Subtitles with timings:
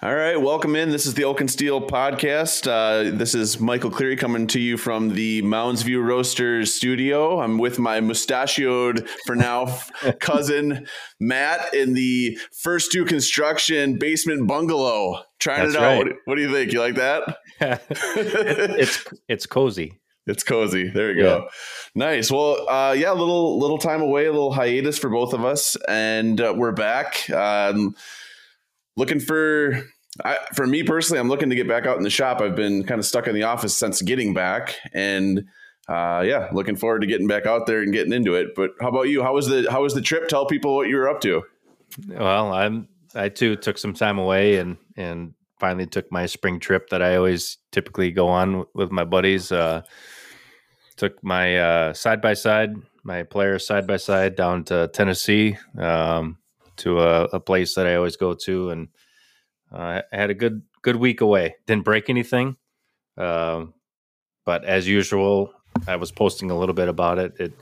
[0.00, 0.90] All right, welcome in.
[0.90, 2.68] This is the Oak and Steel podcast.
[2.68, 7.40] Uh, this is Michael Cleary coming to you from the Mounds View Roasters studio.
[7.40, 9.80] I'm with my mustachioed, for now,
[10.20, 10.86] cousin
[11.18, 15.24] Matt in the First Two Construction basement bungalow.
[15.40, 15.82] Trying That's it out.
[15.82, 16.06] right.
[16.06, 16.72] What, what do you think?
[16.72, 17.38] You like that?
[17.60, 19.98] it's it's cozy.
[20.28, 20.90] It's cozy.
[20.90, 21.48] There you go.
[21.96, 22.30] Nice.
[22.30, 25.76] Well, uh, yeah, a little little time away, a little hiatus for both of us,
[25.88, 27.28] and uh, we're back.
[27.30, 27.96] Um,
[28.98, 29.80] looking for,
[30.24, 32.40] I, for me personally, I'm looking to get back out in the shop.
[32.40, 35.44] I've been kind of stuck in the office since getting back, and
[35.88, 38.48] uh, yeah, looking forward to getting back out there and getting into it.
[38.54, 39.22] But how about you?
[39.22, 40.28] How was the how was the trip?
[40.28, 41.42] Tell people what you were up to.
[42.08, 46.90] Well, I'm I too took some time away and and finally took my spring trip
[46.90, 49.50] that I always typically go on with my buddies.
[49.52, 49.82] Uh,
[50.96, 52.74] took my side by side,
[53.04, 56.38] my Polaris side by side down to Tennessee um,
[56.78, 58.88] to a, a place that I always go to, and
[59.72, 61.56] uh, I had a good good week away.
[61.66, 62.56] Didn't break anything,
[63.16, 63.74] um,
[64.44, 65.52] but as usual,
[65.86, 67.34] I was posting a little bit about it.
[67.38, 67.52] It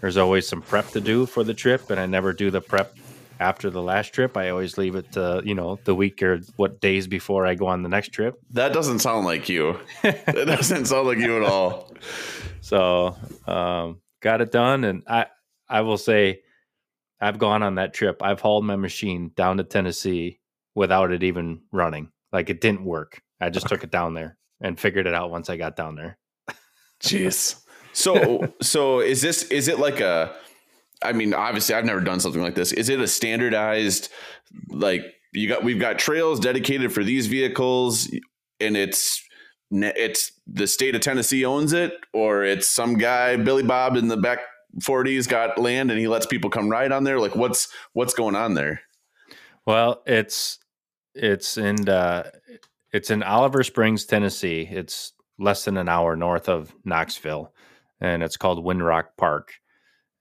[0.00, 2.94] there's always some prep to do for the trip, and I never do the prep
[3.40, 4.36] after the last trip.
[4.36, 7.66] I always leave it to, you know, the week or what days before I go
[7.66, 8.38] on the next trip.
[8.50, 9.78] That doesn't sound like you.
[10.02, 11.92] that doesn't sound like you at all.
[12.60, 14.84] So, um, got it done.
[14.84, 15.26] And I,
[15.68, 16.42] I will say,
[17.24, 18.22] I've gone on that trip.
[18.22, 20.40] I've hauled my machine down to Tennessee
[20.74, 22.10] without it even running.
[22.32, 23.22] Like it didn't work.
[23.40, 26.18] I just took it down there and figured it out once I got down there.
[27.02, 27.60] Jeez.
[27.96, 30.34] So, so is this, is it like a,
[31.00, 32.72] I mean, obviously, I've never done something like this.
[32.72, 34.08] Is it a standardized,
[34.68, 35.62] like you got?
[35.62, 38.10] We've got trails dedicated for these vehicles,
[38.58, 39.22] and it's
[39.70, 44.16] it's the state of Tennessee owns it, or it's some guy Billy Bob in the
[44.16, 44.40] back
[44.82, 47.18] forties got land and he lets people come ride on there.
[47.18, 48.82] Like, what's what's going on there?
[49.66, 50.58] Well, it's
[51.14, 52.30] it's in uh,
[52.92, 54.68] it's in Oliver Springs, Tennessee.
[54.70, 57.52] It's less than an hour north of Knoxville,
[58.00, 59.52] and it's called Windrock Park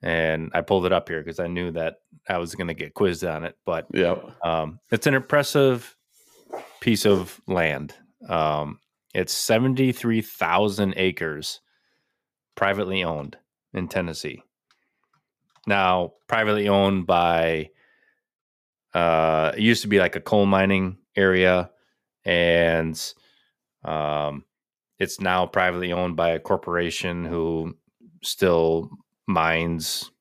[0.03, 1.95] and I pulled it up here because I knew that
[2.27, 3.57] I was going to get quizzed on it.
[3.65, 5.95] But yeah, um, it's an impressive
[6.81, 7.95] piece of land.
[8.27, 8.79] Um,
[9.13, 11.61] it's seventy three thousand acres,
[12.55, 13.37] privately owned
[13.73, 14.43] in Tennessee.
[15.65, 17.69] Now, privately owned by
[18.93, 21.71] uh, it used to be like a coal mining area,
[22.25, 22.99] and
[23.83, 24.45] um,
[24.99, 27.75] it's now privately owned by a corporation who
[28.21, 28.89] still
[29.27, 30.11] mines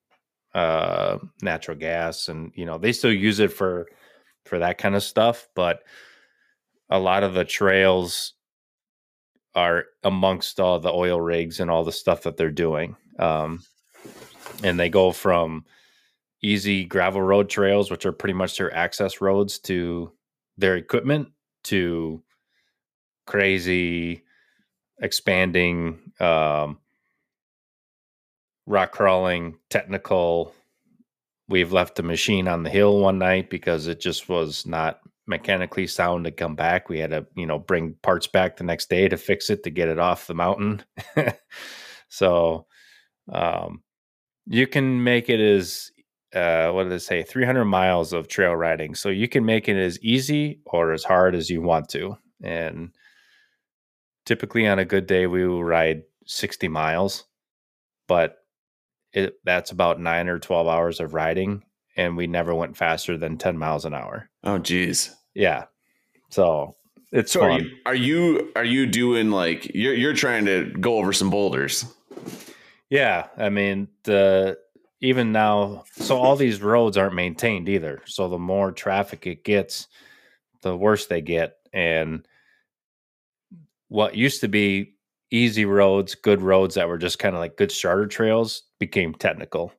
[0.55, 3.87] uh natural gas and you know they still use it for
[4.45, 5.83] for that kind of stuff but
[6.91, 8.35] a lot of the trails
[9.55, 13.63] are amongst all the oil rigs and all the stuff that they're doing um
[14.63, 15.65] and they go from
[16.43, 20.11] easy gravel road trails which are pretty much their access roads to
[20.59, 21.29] their equipment
[21.65, 22.23] to
[23.27, 24.23] crazy
[25.01, 26.79] expanding um
[28.67, 30.55] rock crawling, technical.
[31.49, 35.87] We've left the machine on the hill one night because it just was not mechanically
[35.87, 36.89] sound to come back.
[36.89, 39.71] We had to, you know, bring parts back the next day to fix it to
[39.71, 40.83] get it off the mountain.
[42.09, 42.67] so
[43.31, 43.83] um,
[44.47, 45.93] you can make it as
[46.35, 47.23] uh, what did they say?
[47.23, 48.95] 300 miles of trail riding.
[48.95, 52.17] So you can make it as easy or as hard as you want to.
[52.43, 52.91] And
[54.25, 57.25] typically on a good day, we will ride 60 miles.
[58.09, 58.39] But
[59.13, 61.65] it, that's about nine or 12 hours of riding.
[61.97, 64.31] And we never went faster than 10 miles an hour.
[64.43, 65.15] Oh, geez.
[65.35, 65.65] Yeah.
[66.31, 66.77] So
[67.13, 67.51] it's so fun.
[67.51, 71.29] Are you, are you are you doing like you're you're trying to go over some
[71.29, 71.85] boulders?
[72.93, 74.59] Yeah, I mean the
[75.01, 78.03] even now, so all these roads aren't maintained either.
[78.05, 79.89] So the more traffic it gets,
[80.61, 81.57] the worse they get.
[81.73, 82.29] And
[83.89, 84.93] what used to be
[85.31, 89.73] easy roads, good roads that were just kind of like good starter trails became technical.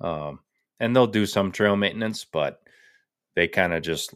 [0.00, 0.38] Um,
[0.78, 2.60] and they'll do some trail maintenance, but
[3.34, 4.14] they kind of just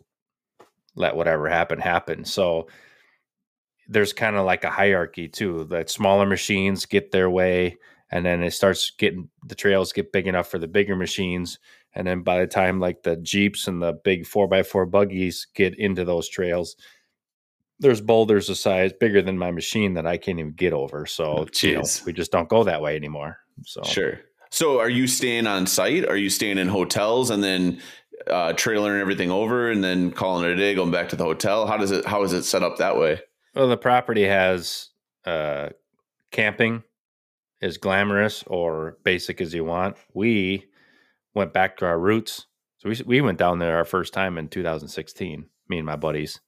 [0.95, 2.25] let whatever happen happen.
[2.25, 2.69] So
[3.89, 5.65] there's kind of like a hierarchy too.
[5.65, 7.79] That smaller machines get their way,
[8.11, 11.59] and then it starts getting the trails get big enough for the bigger machines.
[11.95, 15.47] And then by the time like the Jeeps and the big four by four buggies
[15.55, 16.77] get into those trails,
[17.79, 21.07] there's boulders a size bigger than my machine that I can't even get over.
[21.07, 23.39] So Oh, you know, we just don't go that way anymore.
[23.65, 24.21] So Sure.
[24.51, 26.09] So are you staying on site?
[26.09, 27.81] Are you staying in hotels and then
[28.27, 31.67] uh, trailering everything over and then calling it a day, going back to the hotel?
[31.67, 33.21] How does it how is it set up that way?
[33.55, 34.89] Well, the property has
[35.25, 35.71] uh,
[36.33, 36.83] camping
[37.63, 39.97] as glamorous or basic as you want.
[40.15, 40.67] We
[41.35, 42.47] went back to our roots.
[42.79, 46.41] So we, we went down there our first time in 2016, me and my buddies.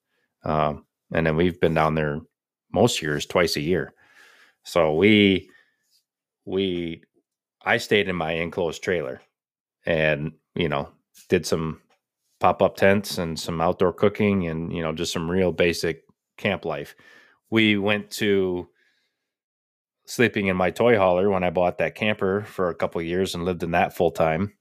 [0.45, 2.21] Um, and then we've been down there
[2.73, 3.93] most years twice a year.
[4.65, 5.51] So we
[6.45, 7.03] we
[7.65, 9.21] I stayed in my enclosed trailer
[9.87, 10.89] and you know
[11.29, 11.81] did some
[12.41, 16.03] pop up tents and some outdoor cooking and you know just some real basic
[16.39, 16.95] camp life.
[17.51, 18.69] We went to
[20.05, 23.45] sleeping in my toy hauler when I bought that camper for a couple years and
[23.45, 24.55] lived in that full time.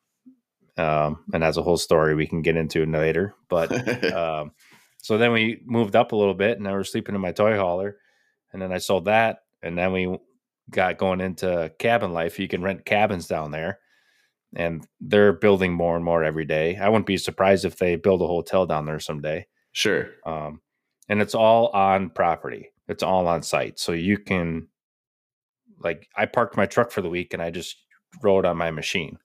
[0.78, 3.36] Um, and that's a whole story we can get into later.
[3.50, 4.52] But um,
[4.98, 7.58] so then we moved up a little bit and I was sleeping in my toy
[7.58, 7.98] hauler.
[8.54, 9.40] And then I sold that.
[9.62, 10.18] And then we
[10.70, 12.40] got going into cabin life.
[12.40, 13.80] You can rent cabins down there.
[14.56, 16.78] And they're building more and more every day.
[16.78, 19.48] I wouldn't be surprised if they build a hotel down there someday.
[19.72, 20.10] Sure.
[20.26, 20.62] Um,
[21.08, 22.72] and it's all on property.
[22.88, 23.80] It's all on site.
[23.80, 24.68] So you can
[25.84, 27.78] like I parked my truck for the week and I just
[28.22, 29.18] rode on my machine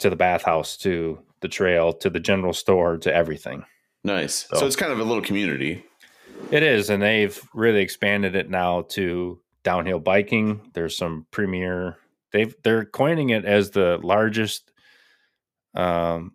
[0.00, 3.64] to the bathhouse, to the trail, to the general store, to everything.
[4.04, 4.46] Nice.
[4.50, 5.84] So, so it's kind of a little community.
[6.50, 10.70] It is, and they've really expanded it now to downhill biking.
[10.74, 11.96] There's some premier.
[12.32, 14.72] They've they're coining it as the largest
[15.74, 16.32] um,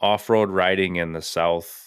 [0.00, 1.82] off-road riding in the South.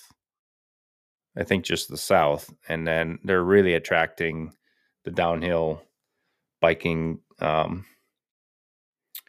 [1.37, 4.53] I think just the South, and then they're really attracting
[5.03, 5.81] the downhill
[6.61, 7.85] biking um,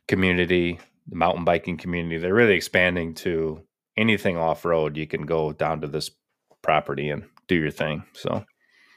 [0.08, 0.78] community,
[1.08, 2.18] the mountain biking community.
[2.18, 3.62] They're really expanding to
[3.96, 4.96] anything off road.
[4.96, 6.10] You can go down to this
[6.62, 8.04] property and do your thing.
[8.12, 8.44] So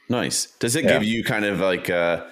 [0.08, 0.46] nice.
[0.58, 0.94] Does it yeah.
[0.94, 2.24] give you kind of like uh,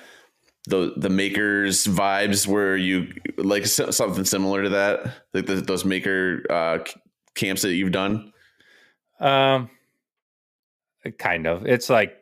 [0.67, 6.43] the the makers vibes where you like something similar to that, like the, those maker
[6.51, 6.79] uh,
[7.35, 8.33] camps that you've done?
[9.21, 9.71] Um,
[11.19, 11.67] kind of.
[11.67, 12.19] It's like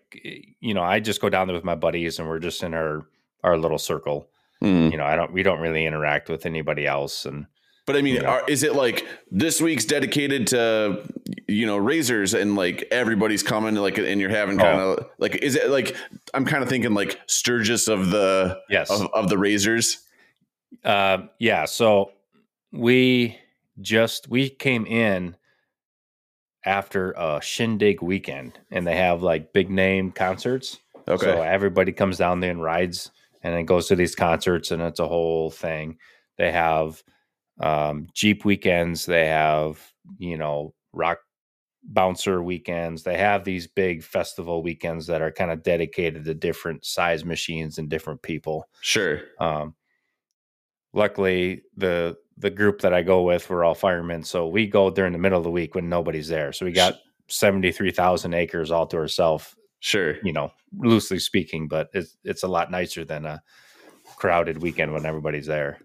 [0.61, 3.07] you know, I just go down there with my buddies, and we're just in our
[3.43, 4.29] our little circle.
[4.63, 4.91] Mm.
[4.91, 7.47] You know, I don't we don't really interact with anybody else and
[7.87, 8.29] but I mean, you know.
[8.29, 11.03] are, is it like this week's dedicated to
[11.49, 15.11] you know razors and like everybody's coming like and you're having kind of oh.
[15.19, 15.97] like is it like
[16.33, 19.99] I'm kind of thinking like Sturgis of the yes of, of the razors.
[20.85, 21.65] Uh, yeah.
[21.65, 22.13] So
[22.71, 23.39] we
[23.81, 25.37] just we came in
[26.65, 30.79] after a shindig weekend, and they have like big name concerts.
[31.09, 31.27] Okay.
[31.27, 33.11] So everybody comes down there and rides
[33.43, 35.99] and then goes to these concerts and it's a whole thing.
[36.39, 37.03] They have
[37.61, 41.19] um, Jeep weekends, they have, you know, rock
[41.83, 43.03] bouncer weekends.
[43.03, 47.79] They have these big festival weekends that are kind of dedicated to different size machines
[47.79, 48.69] and different people.
[48.81, 49.21] Sure.
[49.39, 49.75] Um,
[50.93, 55.13] luckily, the the group that I go with, we're all firemen, so we go during
[55.13, 56.53] the middle of the week when nobody's there.
[56.53, 56.99] So we got
[57.29, 60.17] seventy three thousand acres all to ourselves Sure.
[60.23, 63.43] You know, loosely speaking, but it's it's a lot nicer than a
[64.17, 65.79] crowded weekend when everybody's there.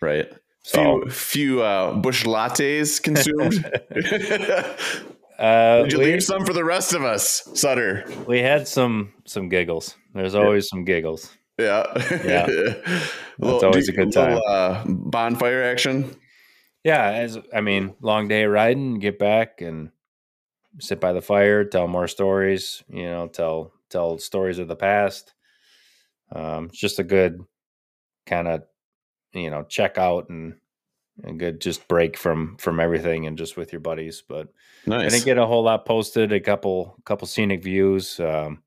[0.00, 0.32] Right.
[0.62, 3.64] So, few few uh, Busch lattes consumed.
[5.38, 8.04] uh, Did you we, leave some for the rest of us, Sutter?
[8.26, 9.96] We had some some giggles.
[10.14, 10.68] There's always yeah.
[10.68, 11.30] some giggles.
[11.58, 11.84] Yeah,
[12.24, 12.46] yeah.
[13.40, 14.34] It's always a good time.
[14.34, 16.16] Little, uh, bonfire action.
[16.82, 19.90] Yeah, as I mean, long day riding, get back and
[20.80, 25.34] sit by the fire, tell more stories, you know, tell tell stories of the past.
[26.32, 27.40] Um, it's just a good
[28.26, 28.62] kind of
[29.32, 30.54] you know check out and
[31.24, 34.22] a good just break from from everything and just with your buddies.
[34.26, 34.48] But
[34.86, 35.06] nice.
[35.06, 36.32] I didn't get a whole lot posted.
[36.32, 38.20] A couple couple scenic views.
[38.20, 38.62] Um,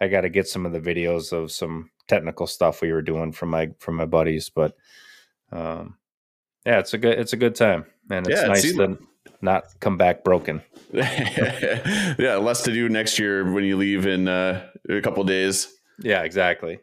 [0.00, 3.32] I got to get some of the videos of some technical stuff we were doing
[3.32, 4.50] from my from my buddies.
[4.50, 4.76] But
[5.52, 5.96] um,
[6.66, 8.98] yeah, it's a good it's a good time, and it's yeah, nice to
[9.40, 10.62] not come back broken.
[10.92, 15.72] yeah, less to do next year when you leave in uh, a couple days.
[16.00, 16.80] Yeah, exactly.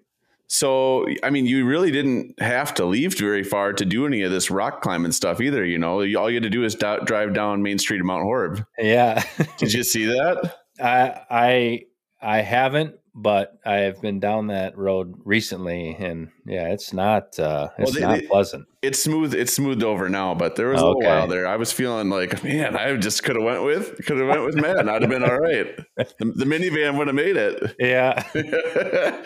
[0.51, 4.31] So, I mean, you really didn't have to leave very far to do any of
[4.31, 5.63] this rock climbing stuff either.
[5.63, 8.23] You know, all you had to do is do- drive down Main Street of Mount
[8.23, 8.65] Horeb.
[8.79, 9.23] Yeah.
[9.57, 10.55] Did you see that?
[10.81, 11.81] I I
[12.19, 17.99] I haven't, but I've been down that road recently, and yeah, it's not uh, it's
[17.99, 18.67] well, they, not pleasant.
[18.81, 19.33] It's smooth.
[19.33, 20.85] It's smoothed over now, but there was okay.
[20.85, 21.47] a little while there.
[21.47, 24.55] I was feeling like, man, I just could have went with could have went with
[24.55, 24.87] Matt.
[24.87, 25.75] I'd have been all right.
[25.97, 27.75] The, the minivan would have made it.
[27.79, 28.23] Yeah,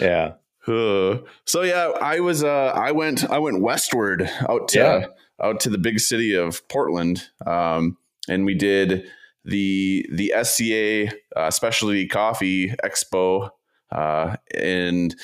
[0.00, 0.32] yeah.
[0.66, 2.44] Uh, so yeah, I was.
[2.44, 3.28] Uh, I went.
[3.28, 5.06] I went westward out to yeah.
[5.44, 7.96] out to the big city of Portland, um,
[8.28, 9.06] and we did
[9.44, 13.50] the the SCA uh, Specialty Coffee Expo,
[13.92, 15.14] uh, and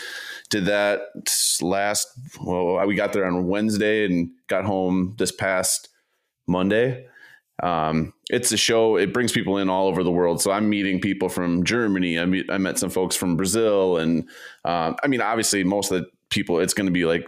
[0.50, 1.00] did that
[1.60, 2.08] last.
[2.40, 5.88] Well, we got there on Wednesday and got home this past
[6.46, 7.06] Monday.
[7.62, 8.96] Um, it's a show.
[8.96, 10.42] It brings people in all over the world.
[10.42, 12.18] So I'm meeting people from Germany.
[12.18, 14.28] I meet, I met some folks from Brazil, and
[14.64, 17.26] uh, I mean, obviously, most of the people, it's going to be like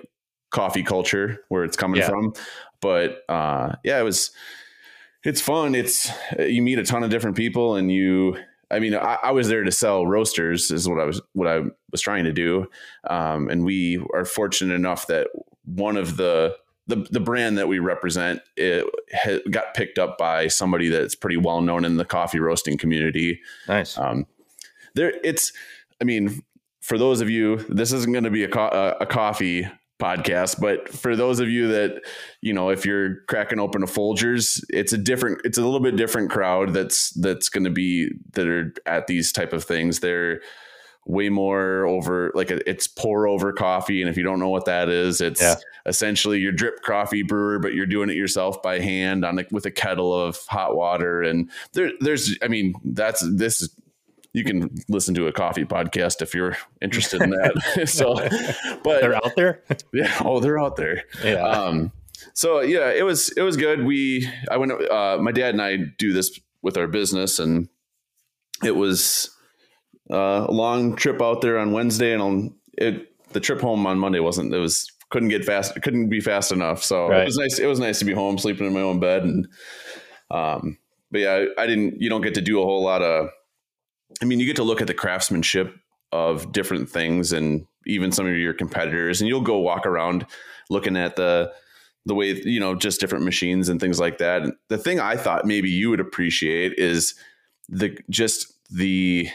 [0.51, 2.09] coffee culture where it's coming yeah.
[2.09, 2.35] from.
[2.81, 4.31] But uh, yeah, it was
[5.25, 5.75] it's fun.
[5.75, 8.37] It's you meet a ton of different people, and you
[8.71, 11.63] I mean, I, I, was there to sell roasters, is what I was what I
[11.91, 12.67] was trying to do,
[13.09, 15.29] um, and we are fortunate enough that
[15.65, 16.57] one of the
[16.87, 18.87] the, the brand that we represent it
[19.51, 23.41] got picked up by somebody that's pretty well known in the coffee roasting community.
[23.67, 23.97] Nice.
[23.99, 24.27] Um,
[24.95, 25.53] there, it's.
[26.01, 26.43] I mean,
[26.81, 29.67] for those of you, this isn't going to be a, co- a coffee
[29.99, 32.01] podcast but for those of you that
[32.41, 35.97] you know if you're cracking open a folgers it's a different it's a little bit
[35.97, 40.41] different crowd that's that's going to be that are at these type of things they're
[41.05, 44.89] way more over like it's pour over coffee and if you don't know what that
[44.89, 45.55] is it's yeah.
[45.87, 49.65] essentially your drip coffee brewer but you're doing it yourself by hand on a, with
[49.65, 53.75] a kettle of hot water and there there's i mean that's this is
[54.39, 57.87] you can listen to a coffee podcast if you're interested in that.
[57.89, 58.15] so,
[58.83, 59.65] but they're out there.
[59.93, 60.17] Yeah.
[60.25, 61.05] Oh, they're out there.
[61.25, 61.43] Yeah.
[61.43, 61.93] Um,
[62.35, 63.85] so yeah, it was, it was good.
[63.85, 67.69] We, I went, uh, my dad and I do this with our business and
[68.65, 69.31] it was
[70.11, 73.99] uh, a long trip out there on Wednesday and on it, the trip home on
[73.99, 75.81] Monday wasn't, it was, couldn't get fast.
[75.83, 76.85] Couldn't be fast enough.
[76.85, 77.23] So right.
[77.23, 77.59] it was nice.
[77.59, 79.25] It was nice to be home, sleeping in my own bed.
[79.25, 79.49] And,
[80.31, 80.79] um,
[81.11, 83.31] but yeah, I, I didn't, you don't get to do a whole lot of,
[84.23, 85.75] I mean, you get to look at the craftsmanship
[86.13, 90.27] of different things and even some of your competitors, and you'll go walk around
[90.71, 91.53] looking at the
[92.07, 94.43] the way you know just different machines and things like that.
[94.43, 97.15] And the thing I thought maybe you would appreciate is
[97.69, 99.29] the just the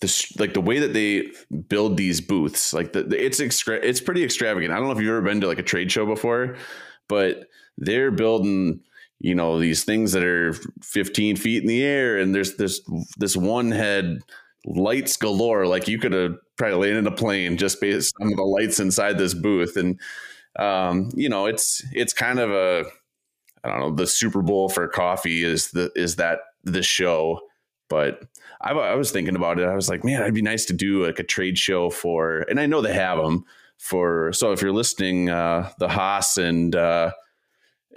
[0.00, 1.30] the like the way that they
[1.68, 2.72] build these booths.
[2.72, 4.72] Like the, the it's extra, it's pretty extravagant.
[4.72, 6.56] I don't know if you've ever been to like a trade show before,
[7.08, 8.80] but they're building
[9.20, 12.80] you know these things that are 15 feet in the air and there's this
[13.16, 14.20] this one head
[14.66, 15.66] lights galore.
[15.66, 19.34] Like you could have probably landed a plane just based on the lights inside this
[19.34, 19.76] booth.
[19.76, 19.98] And
[20.58, 22.84] um, you know it's it's kind of a
[23.64, 27.40] i don't know the super bowl for coffee is the is that the show.
[27.88, 28.22] But
[28.60, 29.66] I, I was thinking about it.
[29.66, 32.60] I was like man it'd be nice to do like a trade show for and
[32.60, 33.44] i know they have them
[33.78, 37.12] for so if you're listening uh the haas and uh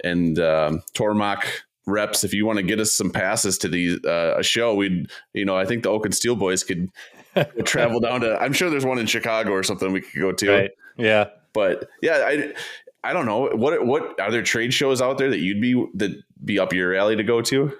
[0.02, 1.44] and um, Tormach
[1.86, 2.24] reps.
[2.24, 5.44] If you want to get us some passes to the uh, a show, we'd you
[5.44, 6.90] know I think the Oak and Steel boys could
[7.64, 8.40] travel down to.
[8.40, 10.50] I'm sure there's one in Chicago or something we could go to.
[10.50, 10.70] Right.
[10.96, 11.28] Yeah.
[11.52, 12.52] But yeah, I
[13.04, 16.22] I don't know what what are there trade shows out there that you'd be that
[16.44, 17.76] be up your alley to go to.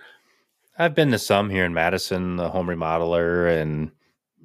[0.79, 3.93] I've been to some here in Madison, the Home Remodeler, and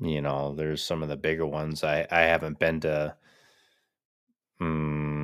[0.01, 1.83] you know, there's some of the bigger ones.
[1.83, 3.15] I I haven't been to.
[4.59, 5.16] Um,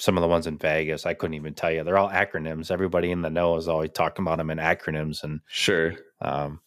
[0.00, 1.84] some of the ones in Vegas, I couldn't even tell you.
[1.84, 2.70] They're all acronyms.
[2.70, 5.22] Everybody in the know is always talking about them in acronyms.
[5.22, 5.94] And sure.
[6.20, 6.60] Um,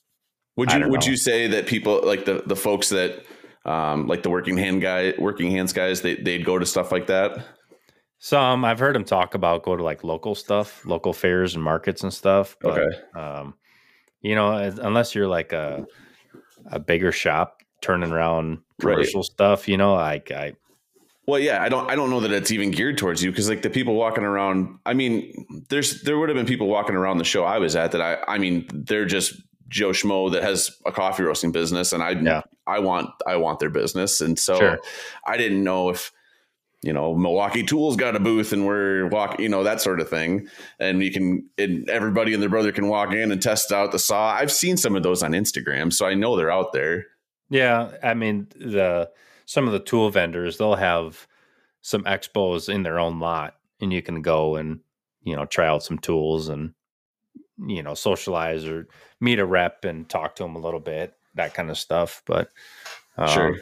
[0.55, 1.07] would you would know.
[1.07, 3.25] you say that people like the the folks that
[3.65, 7.07] um, like the working hand guy, working hands guys, they they'd go to stuff like
[7.07, 7.43] that?
[8.19, 12.03] Some I've heard them talk about go to like local stuff, local fairs and markets
[12.03, 12.55] and stuff.
[12.61, 13.19] But, okay.
[13.19, 13.55] Um,
[14.21, 15.85] you know, unless you're like a
[16.67, 19.25] a bigger shop turning around commercial right.
[19.25, 20.53] stuff, you know, like I
[21.25, 23.61] well, yeah, I don't I don't know that it's even geared towards you because like
[23.61, 27.23] the people walking around, I mean, there's there would have been people walking around the
[27.23, 30.91] show I was at that I I mean, they're just Joe Schmo that has a
[30.91, 32.41] coffee roasting business and I yeah.
[32.67, 34.21] I want I want their business.
[34.21, 34.79] And so sure.
[35.25, 36.11] I didn't know if
[36.83, 40.09] you know, Milwaukee Tools got a booth and we're walking, you know, that sort of
[40.09, 40.49] thing.
[40.79, 43.99] And you can, and everybody and their brother can walk in and test out the
[43.99, 44.33] saw.
[44.33, 47.05] I've seen some of those on Instagram, so I know they're out there.
[47.49, 47.91] Yeah.
[48.03, 49.09] I mean, the,
[49.45, 51.27] some of the tool vendors they'll have
[51.81, 54.79] some expos in their own lot and you can go and
[55.23, 56.73] you know try out some tools and
[57.67, 58.87] you know socialize or
[59.19, 62.49] meet a rep and talk to them a little bit that kind of stuff but
[63.17, 63.55] um, sure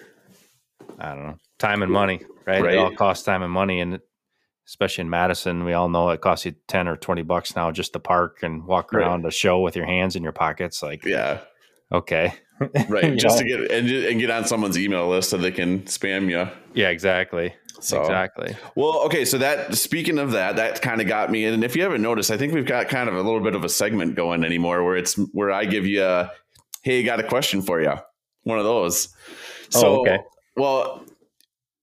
[0.99, 2.61] i don't know time and money right?
[2.61, 3.99] right it all costs time and money and
[4.67, 7.93] especially in madison we all know it costs you 10 or 20 bucks now just
[7.93, 9.29] to park and walk around right.
[9.29, 11.39] a show with your hands in your pockets like yeah
[11.91, 12.33] okay
[12.89, 13.43] right just know?
[13.43, 16.89] to get and, and get on someone's email list so they can spam you yeah
[16.89, 21.45] exactly so exactly well okay so that speaking of that that kind of got me
[21.45, 21.53] In.
[21.53, 23.63] and if you haven't noticed i think we've got kind of a little bit of
[23.63, 26.31] a segment going anymore where it's where i give you a
[26.83, 27.93] hey got a question for you
[28.43, 29.09] one of those
[29.75, 30.19] oh, so oh, okay
[30.55, 31.03] well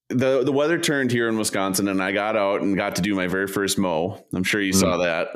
[0.09, 3.15] the the weather turned here in Wisconsin, and I got out and got to do
[3.15, 4.25] my very first mow.
[4.33, 4.79] I'm sure you mm.
[4.79, 5.29] saw that.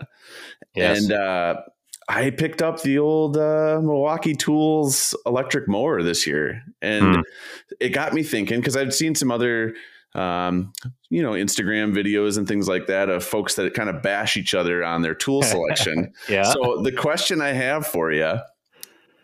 [0.76, 1.04] Yes.
[1.04, 1.62] And uh,
[2.10, 7.22] I picked up the old uh, Milwaukee Tools electric mower this year, and hmm.
[7.80, 9.76] it got me thinking because I've seen some other,
[10.14, 10.74] um,
[11.10, 14.54] you know, Instagram videos and things like that of folks that kind of bash each
[14.54, 16.14] other on their tool selection.
[16.28, 16.44] yeah.
[16.44, 18.40] So the question I have for you: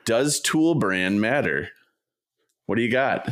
[0.06, 1.70] Does tool brand matter?
[2.66, 3.28] What do you got?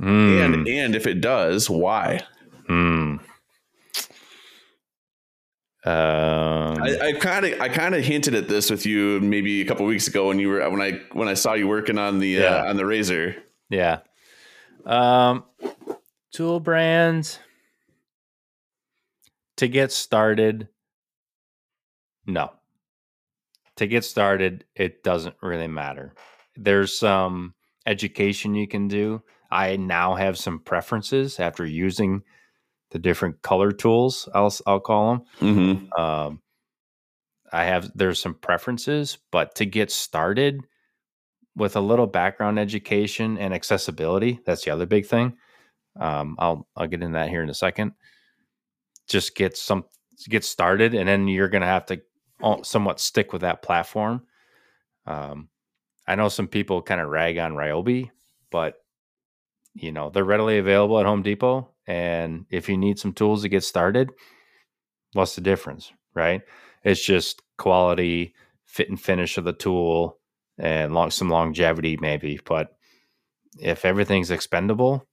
[0.00, 0.44] Mm.
[0.44, 2.20] And and if it does, why?
[2.66, 3.16] Hmm.
[5.84, 9.64] Uh Um, I kind of I kind of hinted at this with you maybe a
[9.64, 12.28] couple weeks ago when you were when I when I saw you working on the
[12.28, 12.62] Yeah.
[12.64, 13.36] uh, on the razor.
[13.70, 14.00] yeah.
[14.84, 15.44] Um,
[16.32, 17.38] tool brands
[19.56, 20.68] to get started.
[22.26, 22.52] No.
[23.76, 26.14] To get started, it doesn't really matter.
[26.56, 27.54] There's some
[27.86, 29.22] education you can do.
[29.50, 32.22] I now have some preferences after using
[32.90, 34.28] the different color tools.
[34.34, 35.24] I'll I'll call them.
[35.40, 36.00] Mm-hmm.
[36.00, 36.40] Um,
[37.52, 40.60] I have there's some preferences, but to get started
[41.56, 45.36] with a little background education and accessibility, that's the other big thing.
[45.98, 47.92] Um, I'll I'll get into that here in a second.
[49.08, 49.84] Just get some
[50.28, 52.00] get started, and then you're gonna have to
[52.62, 54.22] somewhat stick with that platform.
[55.06, 55.48] Um,
[56.06, 58.10] I know some people kind of rag on Ryobi,
[58.50, 58.74] but
[59.74, 63.48] you know they're readily available at Home Depot, and if you need some tools to
[63.48, 64.10] get started,
[65.12, 66.42] what's the difference, right?
[66.84, 68.32] It's just quality,
[68.64, 70.20] fit and finish of the tool,
[70.56, 72.38] and long some longevity maybe.
[72.44, 72.76] But
[73.58, 75.04] if everything's expendable,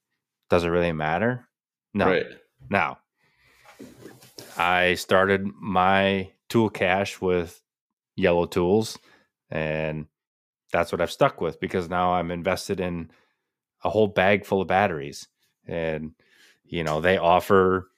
[0.52, 1.48] does it really matter?
[1.96, 2.12] No.
[2.12, 2.28] Right.
[2.70, 3.00] Now,
[4.56, 7.60] I started my tool cache with
[8.16, 9.00] yellow tools,
[9.50, 10.06] and
[10.72, 13.10] that's what I've stuck with because now I'm invested in
[13.84, 15.28] a whole bag full of batteries.
[15.66, 16.12] And,
[16.68, 17.90] you know, they offer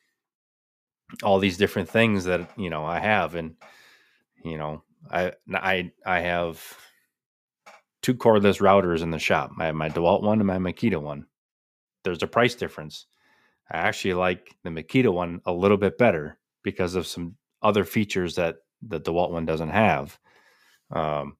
[1.24, 3.36] all these different things that, you know, I have.
[3.36, 3.56] And,
[4.44, 6.62] you know, I, I, I have
[8.02, 9.52] two cordless routers in the shop.
[9.60, 11.26] I have my DeWalt one and my Makita one.
[12.04, 13.08] There's a price difference.
[13.72, 18.36] I actually like the Makita one a little bit better because of some other features
[18.36, 20.18] that the DeWalt one doesn't have.
[20.92, 21.38] Um,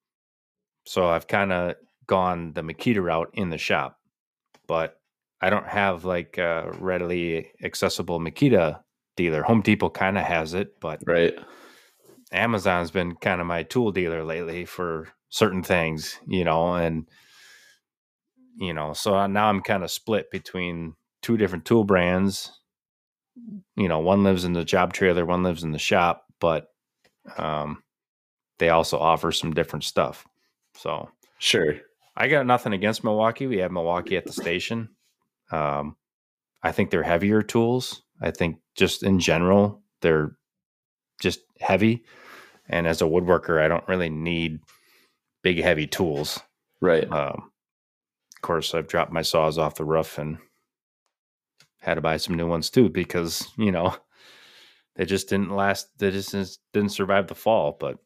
[0.86, 1.76] so I've kind of
[2.08, 4.00] gone the Makita route in the shop,
[4.68, 4.99] but
[5.41, 8.81] I don't have like a readily accessible Makita
[9.15, 9.43] dealer.
[9.43, 11.34] Home Depot kind of has it, but Right.
[12.31, 17.08] Amazon's been kind of my tool dealer lately for certain things, you know, and
[18.58, 22.52] you know, so now I'm kind of split between two different tool brands.
[23.78, 26.67] You know, one lives in the job trailer, one lives in the shop, but
[27.38, 27.84] um,
[28.58, 30.25] they also offer some different stuff.
[30.75, 31.75] So Sure.
[32.17, 33.47] I got nothing against Milwaukee.
[33.47, 34.89] We have Milwaukee at the station.
[35.52, 35.96] Um,
[36.64, 38.04] I think they're heavier tools.
[38.22, 40.36] I think just in general, they're
[41.22, 42.04] just heavy.
[42.68, 44.60] And as a woodworker, I don't really need
[45.44, 46.40] big, heavy tools.
[46.82, 47.10] Right.
[47.12, 47.52] Um,
[48.36, 50.38] of course, I've dropped my saws off the roof and
[51.82, 53.96] had to buy some new ones too because you know
[54.96, 55.90] they just didn't last.
[55.98, 56.32] They just
[56.74, 57.76] didn't survive the fall.
[57.80, 57.98] But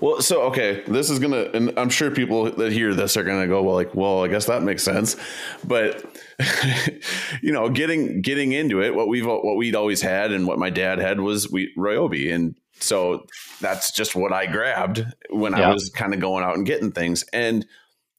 [0.00, 3.46] Well, so okay, this is gonna, and I'm sure people that hear this are gonna
[3.46, 5.16] go, well, like, well, I guess that makes sense,
[5.62, 6.04] but
[7.42, 10.70] you know, getting getting into it, what we've what we'd always had, and what my
[10.70, 13.26] dad had was we Ryobi, and so
[13.60, 17.24] that's just what I grabbed when I was kind of going out and getting things,
[17.34, 17.66] and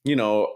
[0.04, 0.52] you know,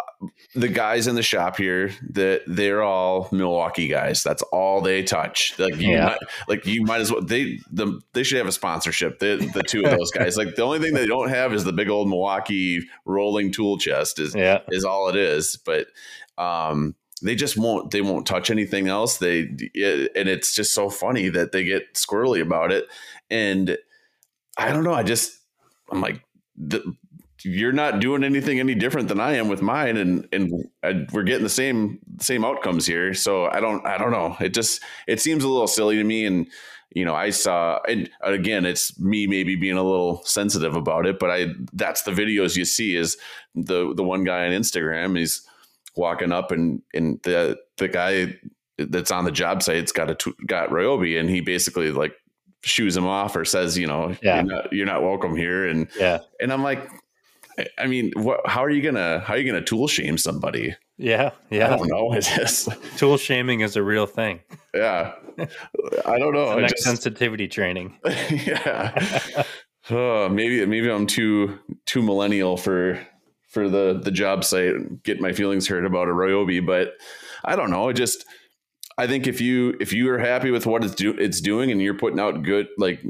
[0.54, 4.22] the guys in the shop here that they're all Milwaukee guys.
[4.22, 5.58] That's all they touch.
[5.58, 6.04] Like you, Yeah.
[6.06, 7.20] might, like you might as well.
[7.22, 9.18] They the they should have a sponsorship.
[9.18, 10.36] The the two of those guys.
[10.36, 14.18] Like the only thing they don't have is the big old Milwaukee rolling tool chest.
[14.18, 15.58] Is yeah, is all it is.
[15.64, 15.88] But
[16.38, 17.90] um, they just won't.
[17.90, 19.18] They won't touch anything else.
[19.18, 22.86] They it, and it's just so funny that they get squirrely about it.
[23.30, 23.76] And
[24.56, 24.94] I don't know.
[24.94, 25.38] I just
[25.90, 26.22] I'm like.
[26.58, 26.94] The,
[27.42, 31.22] you're not doing anything any different than I am with mine, and and I, we're
[31.22, 33.14] getting the same same outcomes here.
[33.14, 34.36] So I don't I don't know.
[34.40, 36.46] It just it seems a little silly to me, and
[36.94, 41.18] you know I saw and again it's me maybe being a little sensitive about it,
[41.18, 43.16] but I that's the videos you see is
[43.54, 45.46] the the one guy on Instagram he's
[45.94, 48.34] walking up and and the the guy
[48.78, 52.14] that's on the job site's got a got Ryobi, and he basically like
[52.62, 54.36] shoos him off or says you know Yeah.
[54.36, 56.88] you're not you're not welcome here, and yeah, and I'm like.
[57.58, 58.40] I- I mean, what?
[58.46, 59.20] How are you gonna?
[59.20, 60.74] How are you gonna tool shame somebody?
[60.98, 61.66] yeah, yeah.
[61.72, 62.12] I don't know.
[62.14, 64.40] It's Tool shaming is a real thing.
[64.74, 65.12] yeah.
[66.06, 66.58] I don't know.
[66.58, 67.98] Next just, sensitivity training.
[68.30, 69.42] yeah.
[69.90, 72.98] Oh, maybe maybe I'm too too millennial for
[73.48, 74.74] for the the job site.
[74.74, 76.94] and Get my feelings hurt about a Ryobi, but
[77.44, 77.88] I don't know.
[77.88, 78.24] I just
[78.98, 81.80] I think if you if you are happy with what it's do it's doing and
[81.80, 83.02] you're putting out good like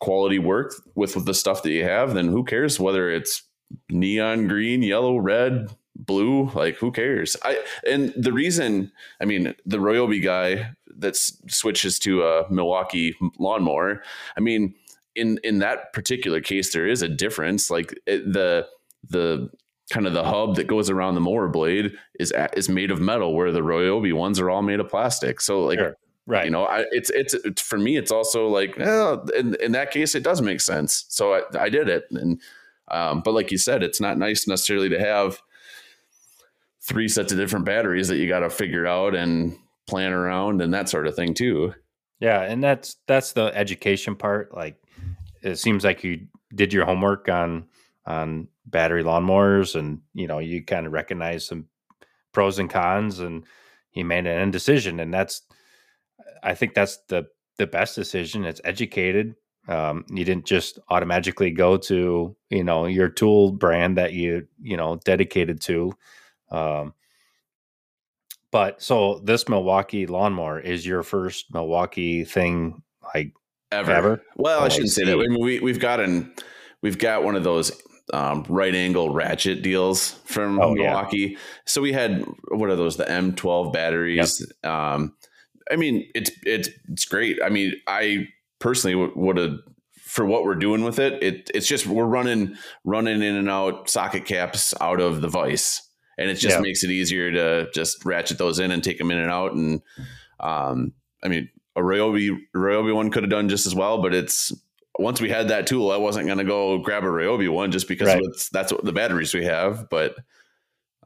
[0.00, 3.42] quality work with, with the stuff that you have, then who cares whether it's
[3.90, 6.50] neon green, yellow, red, blue?
[6.54, 7.36] Like who cares?
[7.42, 14.02] I and the reason I mean the Ryobi guy that switches to a Milwaukee lawnmower.
[14.36, 14.74] I mean
[15.14, 17.70] in in that particular case there is a difference.
[17.70, 18.66] Like it, the
[19.08, 19.50] the
[19.92, 23.34] kind of the hub that goes around the mower blade is is made of metal,
[23.34, 25.40] where the Ryobi ones are all made of plastic.
[25.40, 25.96] So like Sure.
[26.24, 26.44] Right.
[26.44, 27.96] You know, I, it's, it's it's for me.
[27.96, 31.04] It's also like, well, in in that case, it does make sense.
[31.08, 32.40] So I, I did it, and
[32.92, 35.40] um, but like you said, it's not nice necessarily to have
[36.82, 40.74] three sets of different batteries that you got to figure out and plan around and
[40.74, 41.74] that sort of thing too.
[42.20, 44.54] Yeah, and that's that's the education part.
[44.54, 44.76] Like
[45.42, 47.66] it seems like you did your homework on
[48.06, 51.66] on battery lawnmowers and you know, you kind of recognize some
[52.32, 53.44] pros and cons and
[53.92, 55.42] you made an indecision and that's
[56.42, 57.26] I think that's the
[57.58, 58.44] the best decision.
[58.44, 59.34] It's educated.
[59.68, 64.76] Um, you didn't just automatically go to you know your tool brand that you you
[64.76, 65.92] know dedicated to.
[66.50, 66.94] Um,
[68.50, 72.82] but so this Milwaukee lawnmower is your first Milwaukee thing,
[73.14, 73.32] like
[73.70, 73.92] Ever.
[73.92, 74.22] Ever?
[74.36, 75.14] Well, Oh, I I shouldn't say that.
[75.14, 76.34] I mean, we we've gotten
[76.82, 77.72] we've got one of those
[78.12, 80.88] um, right angle ratchet deals from Oh, yeah.
[80.90, 81.38] Milwaukee.
[81.64, 82.98] So we had what are those?
[82.98, 84.52] The M12 batteries.
[84.62, 85.14] Um,
[85.70, 87.38] I mean, it's it's it's great.
[87.42, 88.28] I mean, I
[88.62, 89.56] personally would have
[90.04, 91.22] for what we're doing with it.
[91.22, 95.82] It it's just we're running running in and out socket caps out of the vice,
[96.18, 96.60] and it just Yeah.
[96.62, 99.52] makes it easier to just ratchet those in and take them in and out.
[99.52, 99.82] And
[100.40, 104.52] um, I mean, a Ryobi Ryobi one could have done just as well, but it's
[104.98, 107.88] once we had that tool, I wasn't going to go grab a Ryobi one just
[107.88, 108.20] because Right.
[108.22, 109.88] it's, that's what the batteries we have.
[109.88, 110.16] But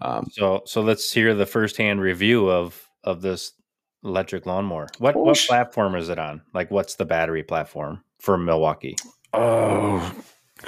[0.00, 0.62] um, so.
[0.66, 3.52] So let's hear the firsthand review of of this
[4.06, 4.86] electric lawnmower.
[4.98, 6.42] What Oh, what sh- platform is it on?
[6.54, 8.96] Like, what's the battery platform for Milwaukee?
[9.34, 10.14] oh,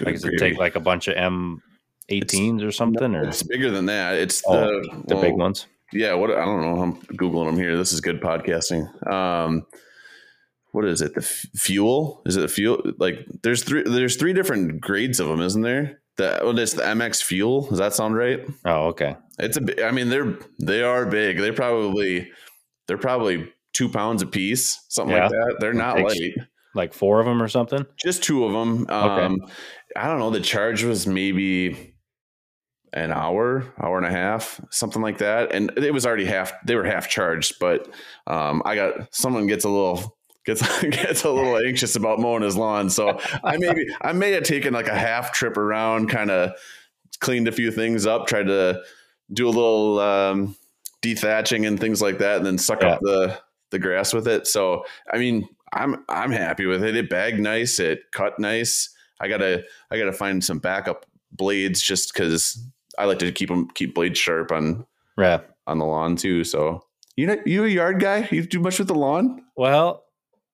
[0.01, 3.87] Like, does it take like a bunch of M18s or something, or it's bigger than
[3.87, 4.15] that.
[4.17, 5.67] It's Oh, the the big ones?
[5.93, 6.83] Yeah, what I don't know.
[6.83, 7.77] I'm googling them here.
[7.77, 8.85] This is good podcasting.
[9.11, 9.67] Um,
[10.73, 11.15] what is it?
[11.15, 12.21] The f- fuel?
[12.27, 12.83] Is it the fuel?
[12.99, 13.83] Like, there's three.
[13.85, 16.01] There's three different grades of them, isn't there?
[16.17, 17.69] The well, it's the MX fuel.
[17.71, 18.41] Does that sound right?
[18.67, 19.17] Oh, okay.
[19.39, 19.87] It's a.
[19.87, 21.39] I mean, they're they are big.
[21.39, 22.31] They're probably
[22.89, 25.25] they're probably two pounds a piece, something Yeah.
[25.29, 25.57] like that.
[25.61, 26.35] They're not takes- light.
[26.75, 27.87] Like four of them or something.
[27.97, 28.87] Just two of them.
[28.91, 29.39] Um,
[29.97, 30.31] I don't know.
[30.31, 31.95] The charge was maybe
[32.93, 35.53] an hour, hour and a half, something like that.
[35.53, 36.53] And it was already half.
[36.67, 37.89] They were half charged, but
[38.27, 42.57] um, I got someone gets a little gets gets a little anxious about mowing his
[42.57, 42.91] lawn.
[42.91, 46.53] So I maybe I may have taken like a half trip around, kind of
[47.21, 48.83] cleaned a few things up, tried to
[49.33, 50.57] do a little um,
[51.03, 53.39] dethatching and things like that, and then suck up the
[53.71, 54.47] the grass with it.
[54.47, 56.97] So I mean, I'm I'm happy with it.
[56.97, 57.79] It bagged nice.
[57.79, 58.91] It cut nice.
[59.21, 62.65] I gotta I gotta find some backup blades just because
[62.99, 64.87] I like to keep them keep blades sharp on
[65.19, 65.41] Yeah.
[65.67, 66.45] on the lawn too.
[66.45, 66.83] So
[67.17, 68.29] you know you a yard guy?
[68.31, 69.43] You do much with the lawn?
[69.57, 70.05] Well,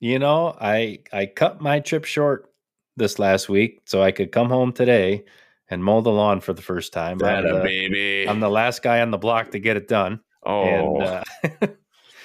[0.00, 2.50] you know, I I cut my trip short
[2.96, 5.24] this last week so I could come home today
[5.68, 7.12] and mow the lawn for the first time.
[7.22, 8.28] I'm That the, baby.
[8.28, 10.20] I'm the last guy on the block to get it done.
[10.46, 11.22] Oh, And uh,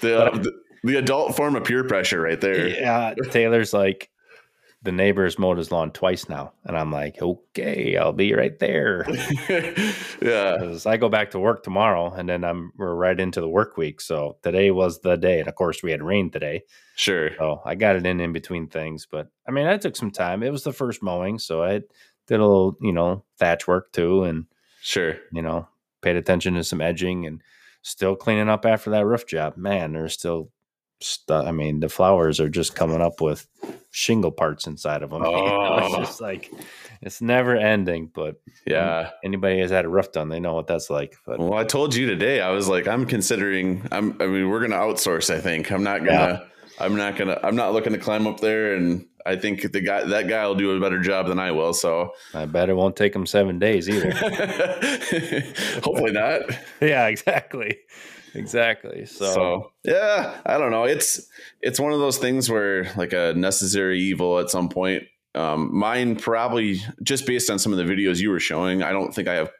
[0.01, 0.51] the, the
[0.83, 2.67] the adult form of peer pressure right there.
[2.69, 4.09] yeah, Taylor's like,
[4.81, 9.05] the neighbor's mowed his lawn twice now, and I'm like, okay, I'll be right there.
[10.21, 10.77] yeah.
[10.85, 13.99] I go back to work tomorrow, and then I'm we're right into the work week.
[14.01, 16.61] So today was the day, and of course we had rain today,
[16.95, 17.31] Sure.
[17.37, 19.05] so I got it in in between things.
[19.09, 20.43] But I mean, I took some time.
[20.43, 21.81] It was the first mowing, so I
[22.27, 24.45] did a little, you know, thatch work too, and
[24.81, 25.17] Sure.
[25.33, 25.67] you know,
[26.01, 27.41] paid attention to some edging, and
[27.81, 29.57] still cleaning up after that roof job.
[29.57, 30.51] Man, there's still
[31.01, 31.45] stuff.
[31.45, 33.47] I mean, the flowers are just coming up with
[33.91, 35.23] shingle parts inside of them.
[35.25, 35.99] You know, it's Oh.
[35.99, 36.51] just like
[37.01, 38.11] it's never ending.
[38.13, 39.11] But Yeah.
[39.23, 41.15] anybody has had a roof done, they know what that's like.
[41.25, 42.41] But Well, I told you today.
[42.41, 43.87] I was like, I'm considering.
[43.91, 44.17] I'm.
[44.21, 45.33] I mean, we're gonna outsource.
[45.33, 45.71] I think.
[45.71, 46.45] I'm not gonna.
[46.79, 47.39] I'm not gonna.
[47.43, 48.73] I'm not looking to climb up there.
[48.75, 51.73] And I think the guy, that guy, will do a better job than I will.
[51.73, 54.11] So, I bet it won't take him seven days either.
[55.83, 56.41] hopefully not.
[56.81, 57.77] yeah, exactly,
[58.33, 59.05] exactly.
[59.05, 60.85] So, So, yeah, I don't know.
[60.85, 61.27] It's
[61.61, 65.03] it's one of those things where like a necessary evil at some point.
[65.35, 68.81] Um, mine probably just based on some of the videos you were showing.
[68.81, 69.51] I don't think I have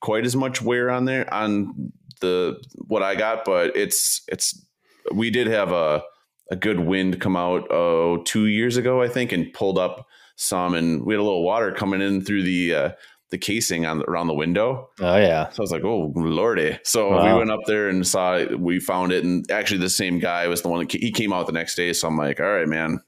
[0.00, 4.64] quite as much wear on there on the what I got, but it's it's
[5.12, 6.02] we did have a
[6.50, 10.74] a good wind come out oh two years ago I think and pulled up some
[10.74, 12.90] and we had a little water coming in through the uh,
[13.30, 14.88] the casing on the, around the window.
[15.00, 16.78] oh yeah, So I was like, oh lordy.
[16.82, 18.58] So we went up there and saw it.
[18.58, 21.46] We found it, and actually the same guy was the one that he came out
[21.46, 21.92] the next day.
[21.92, 23.00] So I'm like, all right, man,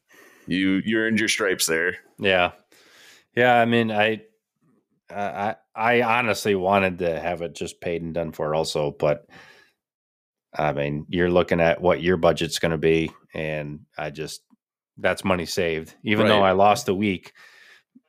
[0.46, 1.96] you you earned your stripes there.
[2.18, 2.52] yeah,
[3.34, 3.54] yeah.
[3.56, 4.22] I mean, I,
[5.10, 9.26] I, I honestly wanted to have it just paid and done for, also, but.
[10.54, 14.42] I mean, you're looking at what your budget's going to be, and I just
[14.98, 15.94] that's money saved.
[16.04, 17.32] Even though I lost a week,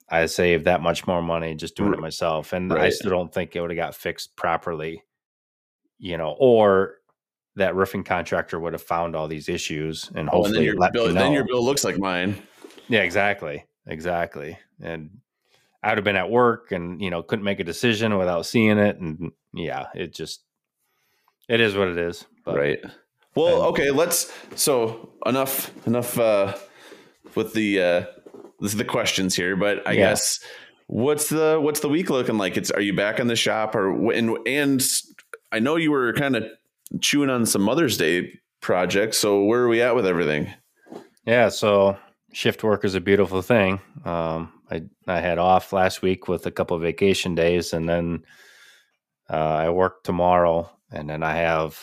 [0.10, 3.56] I saved that much more money just doing it myself, and I still don't think
[3.56, 5.04] it would have got fixed properly.
[6.00, 6.96] You know, or
[7.56, 10.76] that roofing contractor would have found all these issues and Oh, and then hopefully your
[10.76, 12.42] let me bill, then your bill looks like mine.
[12.90, 13.66] Yeah, exactly.
[13.88, 14.58] Exactly.
[14.82, 15.20] And
[15.84, 18.78] I would have been at work and, you know, couldn't make a decision without seeing
[18.80, 18.98] it.
[18.98, 20.44] And yeah, it just,
[21.50, 22.26] it is what it is.
[22.46, 22.80] But right.
[23.36, 26.56] Well, okay, let's so enough enough uh
[27.36, 28.06] with the uh
[28.60, 30.10] this the questions here, but I Yeah.
[30.10, 30.40] guess
[30.88, 32.58] what's the what's the week looking like?
[32.58, 34.84] It's are you back in the shop or and and
[35.52, 36.46] I know you were kind of
[37.02, 40.54] chewing on some Mother's Day projects, so where are we at with everything?
[41.26, 41.50] Yeah.
[41.50, 41.98] So
[42.34, 43.80] shift work is a beautiful thing.
[44.06, 48.24] Um, I, I had off last week with a couple of vacation days and then
[49.30, 51.78] uh, I work tomorrow and then I have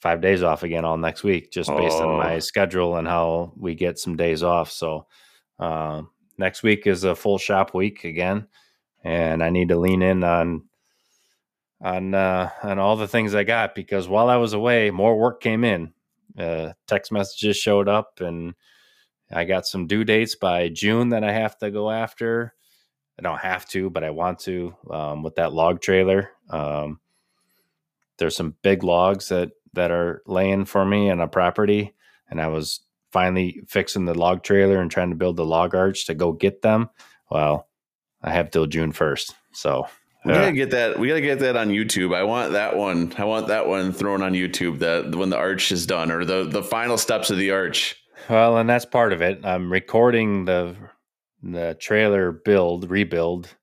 [0.00, 2.10] five days off again all next week just based Oh.
[2.10, 4.70] on my schedule and how we get some days off.
[4.70, 5.06] So
[5.58, 8.46] um, next week is a full shop week again,
[9.04, 10.64] and I need to lean in on
[11.80, 15.40] on uh, on all the things I got because while I was away, more work
[15.42, 15.92] came in.
[16.38, 18.54] Uh, text messages showed up, and
[19.32, 22.52] I got some due dates by June that I have to go after.
[23.18, 26.30] I don't have to, but I want to um, with that log trailer.
[26.50, 27.00] Um,
[28.18, 31.94] there's some big logs that that are laying for me on a property,
[32.30, 32.80] and I was
[33.12, 36.62] finally fixing the log trailer and trying to build the log arch to go get
[36.62, 36.88] them.
[37.30, 37.68] Well,
[38.22, 39.86] I have till June first, so
[40.24, 40.98] We uh, gotta get that.
[40.98, 42.14] We gotta get that on YouTube.
[42.14, 43.12] I want that one.
[43.18, 44.80] I want that one thrown on YouTube.
[44.80, 47.96] That when the arch is done, or the the final steps of the arch.
[48.28, 49.44] Well, and that's part of it.
[49.44, 50.74] I'm recording the
[51.42, 53.54] the trailer build rebuild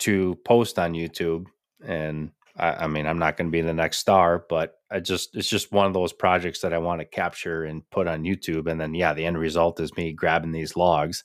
[0.00, 1.46] to post on YouTube,
[1.84, 5.36] and I, I mean I'm not going to be the next star, but I just
[5.36, 8.70] it's just one of those projects that I want to capture and put on YouTube,
[8.70, 11.24] and then yeah, the end result is me grabbing these logs.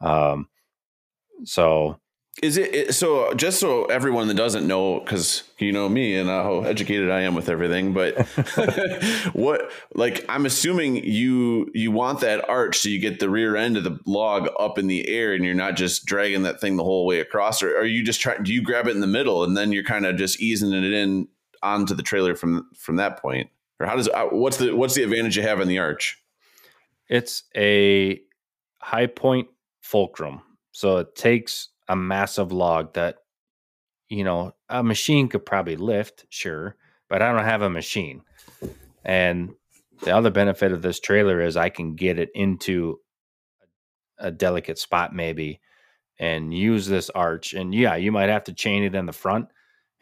[0.00, 0.48] Um,
[1.44, 1.98] so
[2.42, 3.32] Is it, so?
[3.34, 7.36] Just so everyone that doesn't know, because you know me and how educated I am
[7.36, 8.26] with everything, but
[9.34, 13.76] what like I'm assuming you you want that arch so you get the rear end
[13.76, 16.82] of the log up in the air and you're not just dragging that thing the
[16.82, 18.42] whole way across, or are you just trying?
[18.42, 20.92] Do you grab it in the middle and then you're kind of just easing it
[20.92, 21.28] in
[21.62, 25.04] onto the trailer from from that point, or how does uh, what's the what's the
[25.04, 26.20] advantage you have in the arch?
[27.08, 28.20] It's a
[28.80, 29.48] high point
[29.80, 30.42] fulcrum.
[30.72, 33.16] So it takes a massive log that,
[34.08, 36.76] you know, a machine could probably lift, sure,
[37.08, 38.22] but I don't have a machine.
[39.04, 39.54] And
[40.02, 43.00] the other benefit of this trailer is I can get it into
[44.18, 45.60] a delicate spot, maybe,
[46.18, 47.54] and use this arch.
[47.54, 49.48] And yeah, you might have to chain it in the front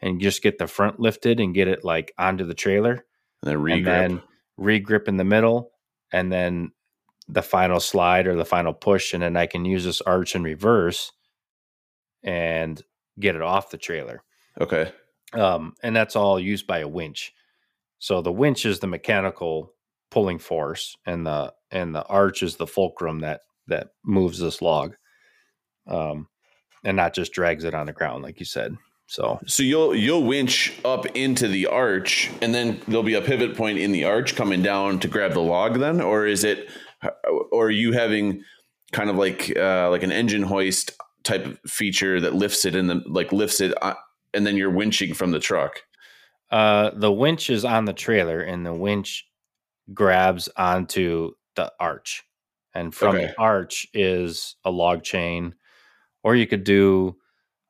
[0.01, 3.05] and just get the front lifted and get it like onto the trailer
[3.41, 3.85] And then and regrip.
[3.85, 4.21] then
[4.59, 5.71] regrip in the middle,
[6.11, 6.71] and then
[7.27, 10.43] the final slide or the final push, and then I can use this arch in
[10.43, 11.11] reverse
[12.23, 12.81] and
[13.19, 14.23] get it off the trailer.
[14.59, 14.91] okay.
[15.33, 17.33] Um, and that's all used by a winch.
[17.97, 19.73] So the winch is the mechanical
[20.11, 24.95] pulling force, and the and the arch is the fulcrum that that moves this log,
[25.87, 26.27] um,
[26.83, 28.77] and not just drags it on the ground, like you said.
[29.07, 33.55] So So you'll you'll winch up into the arch, and then there'll be a pivot
[33.57, 35.79] point in the arch coming down to grab the log.
[35.79, 36.69] Then, or is it,
[37.51, 38.43] or are you having
[38.91, 40.91] kind of like uh, like an engine hoist
[41.23, 43.95] type of feature that lifts it in the like lifts it, uh,
[44.33, 45.81] and then you're winching from the truck?
[46.51, 49.25] Uh, the winch is on the trailer, and the winch
[49.93, 52.23] grabs onto the arch,
[52.73, 53.27] and from Okay.
[53.27, 55.55] the arch is a log chain,
[56.23, 57.17] or you could do,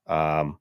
[0.07, 0.59] um,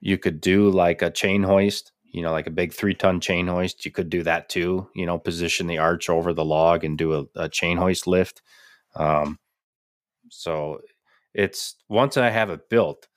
[0.00, 1.92] you could do like a chain hoist.
[2.04, 3.84] You know, like a big three ton chain hoist.
[3.84, 4.88] You could do that too.
[4.94, 8.42] You know, position the arch over the log and do a, a chain hoist lift.
[8.96, 9.38] Um,
[10.30, 10.80] so
[11.34, 13.08] it's once I have it built,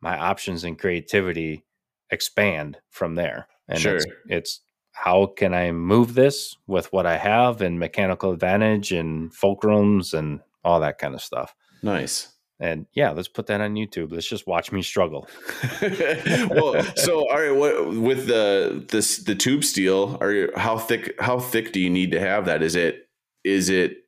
[0.00, 1.64] my options and creativity
[2.10, 3.48] expand from there.
[3.68, 3.96] And Sure.
[3.96, 4.60] it's, it's
[4.92, 10.40] how can I move this with what I have and mechanical advantage and fulcrums and
[10.64, 11.54] all that kind of stuff.
[11.82, 12.28] Nice.
[12.60, 14.12] And yeah, let's put that on YouTube.
[14.12, 15.28] Let's just watch me struggle.
[15.82, 20.16] well, so all right, what with the this the tube steel?
[20.20, 21.16] Are you, how thick?
[21.20, 22.62] How thick do you need to have that?
[22.62, 23.08] Is it
[23.42, 24.01] is it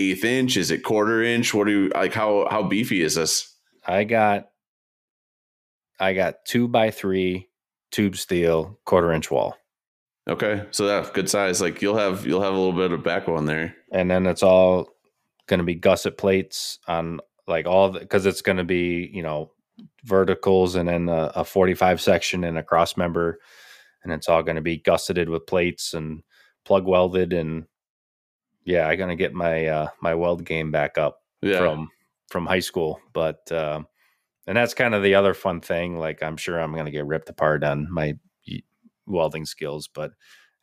[0.00, 0.56] eighth inch?
[0.56, 1.52] Is it quarter inch?
[1.54, 2.12] What do you like?
[2.12, 3.54] How how beefy is this?
[3.86, 4.48] I got
[5.98, 7.48] I got two by three
[7.90, 9.56] tube steel quarter inch wall.
[10.28, 11.60] Okay, so that good size.
[11.60, 13.74] Like you'll have you'll have a little bit of backbone there.
[13.92, 14.88] and then it's all
[15.46, 19.22] going to be gusset plates on like all the because it's going to be you
[19.22, 19.50] know
[20.04, 23.38] verticals and then a, a 45 section and a cross member
[24.04, 26.22] and it's all going to be gusseted with plates and
[26.64, 27.64] plug welded and
[28.64, 31.58] yeah i'm going to get my uh my weld game back up Yeah.
[31.58, 31.88] from
[32.28, 33.86] from high school but um
[34.46, 37.06] and that's kind of the other fun thing like i'm sure i'm going to get
[37.06, 38.14] ripped apart on my
[39.06, 40.12] welding skills but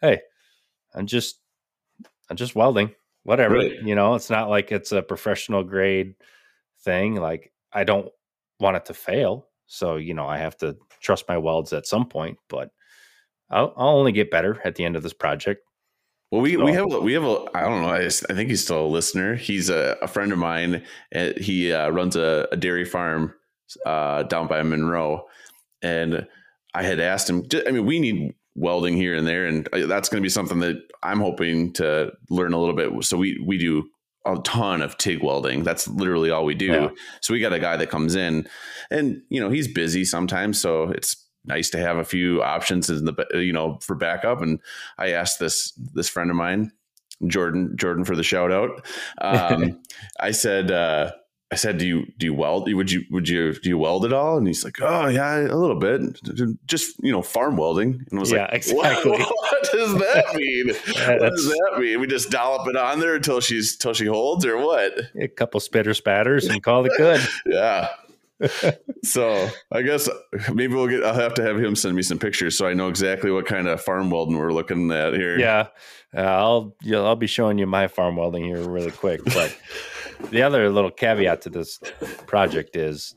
[0.01, 0.21] hey,
[0.93, 1.39] I'm just
[2.29, 3.55] I'm just welding, whatever.
[3.55, 3.73] Right.
[3.83, 6.15] You know, it's not like it's a professional grade
[6.81, 7.15] thing.
[7.15, 8.09] Like I don't
[8.59, 12.07] want it to fail, so you know I have to trust my welds at some
[12.07, 12.37] point.
[12.47, 12.69] But
[13.49, 15.61] I'll, I'll only get better at the end of this project.
[16.31, 18.85] Well, we, we have we have a I don't know I, I think he's still
[18.85, 19.35] a listener.
[19.35, 20.83] He's a, a friend of mine.
[21.11, 23.33] And he uh, runs a, a dairy farm
[23.85, 25.25] uh, down by Monroe,
[25.81, 26.27] and
[26.73, 27.45] I had asked him.
[27.65, 30.59] I mean, we need welding here and there, and uh, that's going to be something
[30.59, 32.91] that I'm hoping to learn a little bit.
[33.05, 33.89] So we we do
[34.25, 35.63] a ton of TIG welding.
[35.63, 36.65] That's literally all we do.
[36.65, 36.89] Yeah.
[37.21, 38.47] So we got a guy that comes in,
[38.91, 43.05] and you know he's busy sometimes, so it's nice to have a few options in
[43.05, 44.41] the you know for backup.
[44.41, 44.59] And
[44.97, 46.71] I asked this this friend of mine,
[47.25, 48.85] Jordan Jordan, for the shout out.
[49.19, 49.81] Um,
[50.19, 50.69] I said.
[50.71, 51.11] Uh,
[51.49, 52.69] I said, "Do you do you weld?
[52.69, 55.55] Would you would you do you weld at all?" And he's like, "Oh yeah, a
[55.55, 56.19] little bit,
[56.65, 59.11] just you know, farm welding." And I was Yeah, like, exactly.
[59.11, 60.67] "What, what does that mean?
[60.93, 62.01] Yeah, what does that mean?
[62.01, 65.61] We just dollop it on there until she's till she holds, or what?" A couple
[65.61, 67.21] spitter spatters and call it good.
[67.45, 67.91] Yeah.
[69.03, 70.07] So I guess
[70.53, 71.03] maybe we'll get.
[71.03, 73.67] I'll have to have him send me some pictures so I know exactly what kind
[73.67, 75.39] of farm welding we're looking at here.
[75.39, 75.67] yeah,
[76.15, 79.23] uh, I'll yeah, I'll be showing you my farm welding here really quick.
[79.25, 79.57] But
[80.29, 81.79] the other little caveat to this
[82.27, 83.15] project is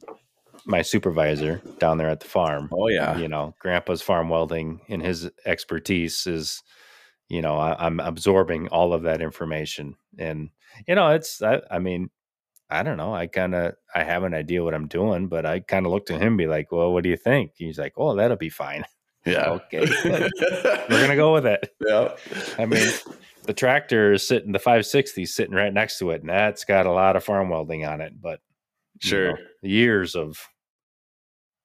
[0.67, 2.71] my supervisor down there at the farm.
[2.73, 3.17] Oh yeah.
[3.19, 6.63] You know, Grandpa's farm welding and his expertise is,
[7.29, 10.51] you know, I, I'm absorbing all of that information, and
[10.87, 12.11] you know, it's I, I mean.
[12.71, 13.13] I don't know.
[13.15, 16.07] I kind of I have an idea what I'm doing, but I kind of look
[16.07, 18.51] to him, and be like, "Well, what do you think?" He's like, "Oh, that'll be
[18.51, 18.85] fine."
[19.27, 19.51] Yeah.
[19.51, 21.75] Okay, we're gonna go with it.
[21.87, 22.15] yeah.
[22.59, 22.91] I mean,
[23.45, 26.87] the tractor is sitting, the 560 is sitting right next to it, and that's got
[26.87, 28.15] a lot of farm welding on it.
[28.19, 28.41] But
[29.03, 29.33] you Sure.
[29.33, 30.39] know, years of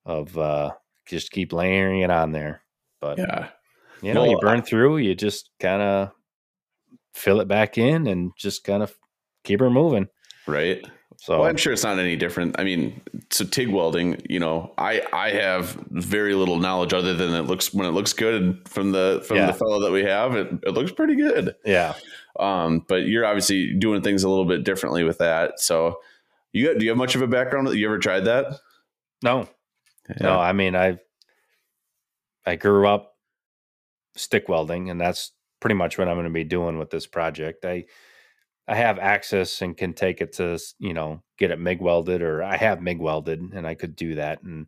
[0.06, 0.72] of uh
[1.08, 2.62] just keep layering it on there.
[3.00, 3.50] But Yeah.
[4.02, 6.12] you know, you Well, burn through, you just kind of
[7.14, 8.94] fill it back in and just kind of
[9.46, 10.08] keep her moving.
[10.48, 10.84] Right.
[11.18, 12.60] So Well, I'm sure it's not any different.
[12.60, 17.34] I mean, so TIG welding, you know, I I have very little knowledge other than
[17.34, 19.48] it looks when it looks good from the from Yeah.
[19.48, 21.56] the fellow that we have, it, it looks pretty good.
[21.66, 21.94] yeah,
[22.40, 25.60] Um, but you're obviously doing things a little bit differently with that.
[25.60, 26.00] So
[26.52, 27.70] you got, do you have much of a background?
[27.74, 28.60] You ever tried that?
[29.24, 29.48] no,
[30.22, 30.38] no.
[30.40, 31.00] I mean, I
[32.46, 33.16] I grew up
[34.16, 37.66] stick welding, and that's pretty much what I'm going to be doing with this project.
[37.66, 37.86] I
[38.68, 42.44] I have access and can take it to you know get it MIG welded, or
[42.44, 44.42] I have MIG welded, and I could do that.
[44.44, 44.68] And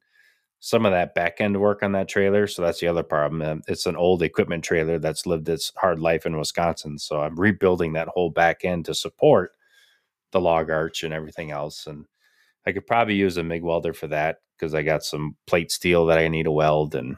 [0.60, 2.47] some of that back end work on that trailer.
[2.47, 3.41] So that's the other problem.
[3.41, 6.97] Um, It's an old equipment trailer that's lived its hard life in Wisconsin.
[6.99, 9.51] So I'm rebuilding that whole back end to support
[10.31, 11.88] the log arch and everything else.
[11.88, 12.05] And
[12.65, 16.05] I could probably use a MIG welder for that because I got some plate steel
[16.07, 16.95] that I need to weld.
[16.95, 17.17] And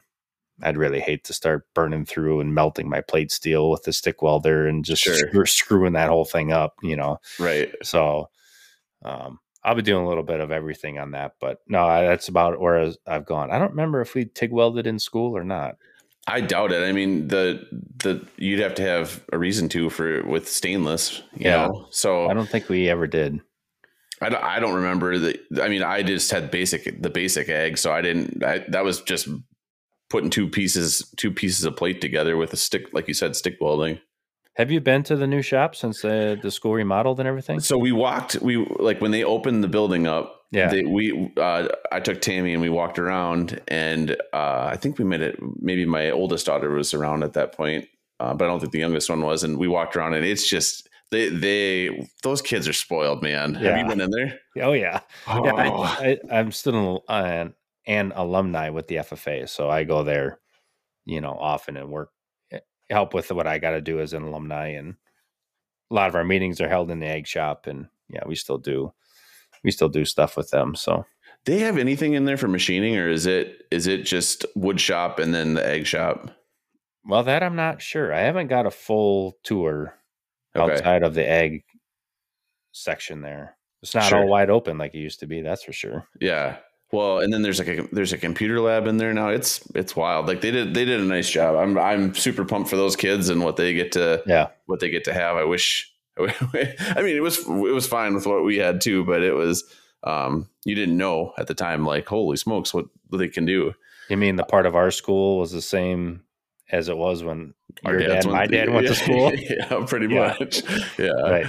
[0.62, 4.22] I'd really hate to start burning through and melting my plate steel with the stick
[4.22, 5.16] welder and just Sure.
[5.16, 7.20] screw- screwing that whole thing up, you know.
[7.40, 7.74] Right.
[7.84, 8.30] So
[9.04, 11.34] um, I'll be doing a little bit of everything on that.
[11.40, 13.52] But no, I, that's about where I've gone.
[13.52, 15.76] I don't remember if we TIG welded in school or not.
[16.28, 16.84] I doubt it.
[16.84, 17.66] I mean, the
[18.04, 21.68] the you'd have to have a reason to for with stainless, you Yeah.
[21.68, 21.88] know.
[21.90, 23.40] So I don't think we ever did.
[24.22, 25.40] I don't, I don't remember the.
[25.64, 28.44] I mean, I just had basic the basic ag, so I didn't.
[28.44, 29.28] I, that was just
[30.10, 33.58] putting two pieces two pieces of plate together with a stick, like you said, stick
[33.62, 34.00] welding.
[34.56, 37.62] Have you been to the new shop since uh, the school remodeled and everything?
[37.62, 38.36] So we walked.
[38.42, 40.36] We like when they opened the building up.
[40.52, 40.70] Yeah.
[40.70, 45.06] They, we uh, I took Tammy and we walked around, and uh, I think we
[45.06, 45.40] made it.
[45.62, 47.88] Maybe my oldest daughter was around at that point,
[48.20, 49.44] uh, but I don't think the youngest one was.
[49.44, 53.54] And we walked around, and it's just they they those kids are spoiled, man.
[53.54, 54.40] Have you been in there?
[54.66, 55.72] Oh yeah, yeah.
[55.72, 55.84] Oh.
[55.84, 57.54] I, I, I'm still an,
[57.90, 60.40] an an alumni with the FFA, so I go there,
[61.06, 62.12] you know, often and work
[62.52, 64.68] eh, help with what I got to do as an alumni.
[64.70, 64.96] And
[65.92, 68.58] a lot of our meetings are held in the ag shop, and yeah, we still
[68.58, 68.94] do
[69.64, 70.76] we still do stuff with them.
[70.76, 71.06] So
[71.46, 75.20] they have anything in there for machining, or is it is it just wood shop
[75.20, 76.32] and then the ag shop?
[77.06, 78.14] well, that I'm not sure.
[78.14, 79.96] I haven't got a full tour
[80.56, 81.64] Okay, outside of the ag
[82.72, 83.58] section there.
[83.82, 84.20] It's not Sure.
[84.20, 85.42] all wide open like it used to be.
[85.42, 86.08] That's for sure.
[86.20, 86.58] yeah.
[86.92, 89.30] Well, and then there's like a there's a computer lab in there now.
[89.30, 90.28] It's it's wild.
[90.28, 91.56] Like they did they did a nice job.
[91.56, 94.48] I'm I'm super pumped for those kids and what they get to Yeah.
[94.66, 95.36] what they get to have.
[95.38, 95.92] I wish.
[96.20, 99.64] I mean, it was it was fine with what we had too, but it was
[100.04, 103.74] um you didn't know at the time like holy smokes what they can do.
[104.10, 106.24] You mean the part of our school was the same
[106.72, 107.54] as it was when
[107.86, 109.32] Our your dad, my dad went to school?
[109.36, 110.36] yeah, pretty Yeah.
[110.40, 110.62] much.
[110.98, 111.10] Yeah.
[111.22, 111.46] right.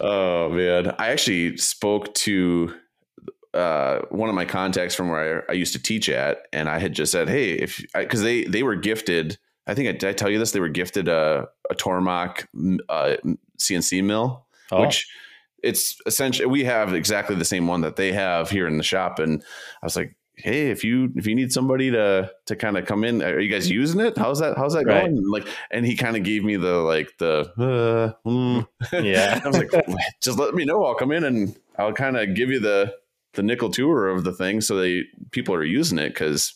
[0.00, 2.72] Oh man, I actually spoke to
[3.56, 6.78] uh, one of my contacts from where I, I used to teach at, and I
[6.78, 10.12] had just said, "Hey, if because they they were gifted I think I, did I
[10.12, 10.52] tell you this?
[10.52, 12.46] They were gifted a, a Tormach
[12.88, 13.16] uh,
[13.58, 14.80] CNC mill, oh.
[14.80, 15.08] which
[15.62, 19.18] it's essentially we have exactly the same one that they have here in the shop.
[19.18, 19.42] And
[19.82, 23.02] I was like, hey, if you if you need somebody to to kind of come
[23.02, 24.16] in, are you guys using it?
[24.16, 25.02] How's that how's that right.
[25.02, 25.18] going?
[25.18, 28.66] And like, and he kind of gave me the like the uh, mm.
[28.92, 29.40] yeah.
[29.44, 29.72] I was like,
[30.20, 30.84] just let me know.
[30.84, 32.94] I'll come in and I'll kind of give you the
[33.36, 36.54] the nickel tour of the thing so they people are using it because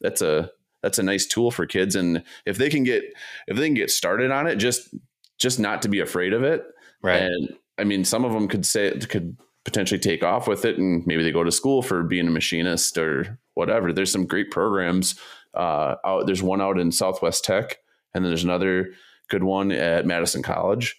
[0.00, 0.50] that's a
[0.82, 3.02] that's a nice tool for kids and if they can get
[3.46, 4.94] if they can get started on it just
[5.38, 6.64] just not to be afraid of it.
[7.02, 7.22] Right.
[7.22, 11.06] And i mean some of them could say could potentially take off with it and
[11.06, 13.92] maybe they go to school for being a machinist or whatever.
[13.92, 15.18] There's some great programs
[15.52, 17.78] uh, out there's one out in southwest tech
[18.14, 18.92] and then there's another
[19.28, 20.96] good one at madison college.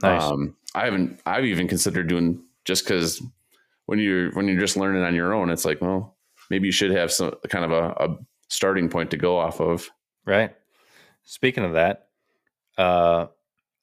[0.00, 0.22] Nice.
[0.22, 3.20] um, i haven't i've even considered doing just because
[3.88, 6.16] when you're when you're just learning on your own it's like well
[6.50, 8.16] maybe you should have some kind of a, a
[8.48, 9.90] starting point to go off of
[10.24, 10.54] right
[11.24, 12.08] speaking of that
[12.78, 13.26] uh,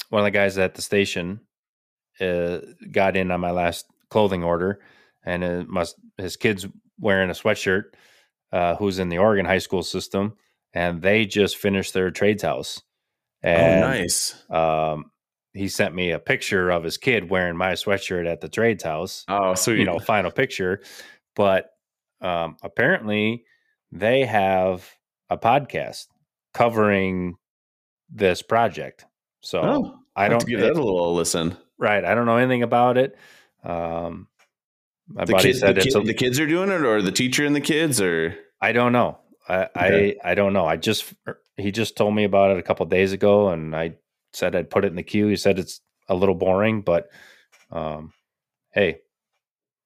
[0.09, 1.41] one of the guys at the station
[2.19, 2.59] uh,
[2.91, 4.79] got in on my last clothing order,
[5.23, 6.65] and it must his kids
[6.97, 7.83] wearing a sweatshirt,
[8.51, 10.37] uh, who's in the Oregon high school system,
[10.73, 12.81] and they just finished their trades house.
[13.43, 14.43] Oh, and, oh, nice.
[14.49, 15.11] Um,
[15.55, 19.23] he sent me a picture of his kid wearing my sweatshirt at the trades house.
[19.29, 19.79] Oh, sweet.
[19.79, 20.81] You know, final picture.
[21.35, 21.71] But
[22.21, 23.45] um, apparently,
[23.91, 24.89] they have
[25.29, 26.07] a podcast
[26.53, 27.37] covering
[28.09, 29.05] this project.
[29.41, 31.57] So oh, I don't give that a little listen.
[31.77, 32.03] Right.
[32.03, 33.17] I don't know anything about it.
[33.63, 34.27] Um,
[35.07, 37.11] my the buddy kid, said the, kid, a, the kids are doing it, or the
[37.11, 39.19] teacher and the kids, or I don't know.
[39.47, 40.17] I okay.
[40.23, 40.65] I, I don't know.
[40.65, 41.13] I just
[41.57, 43.95] he just told me about it a couple days ago, and I
[44.35, 45.27] said I'd put it in the queue.
[45.27, 47.09] He said it's a little boring, but
[47.71, 48.13] um,
[48.71, 48.99] hey,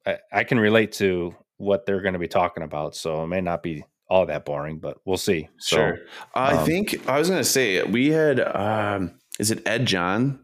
[0.05, 3.41] I, I can relate to what they're going to be talking about, so it may
[3.41, 5.49] not be all that boring, but we'll see.
[5.57, 5.99] So, sure.
[6.33, 8.39] I um, think I was going to say we had.
[8.39, 10.39] Um, is it Ed John?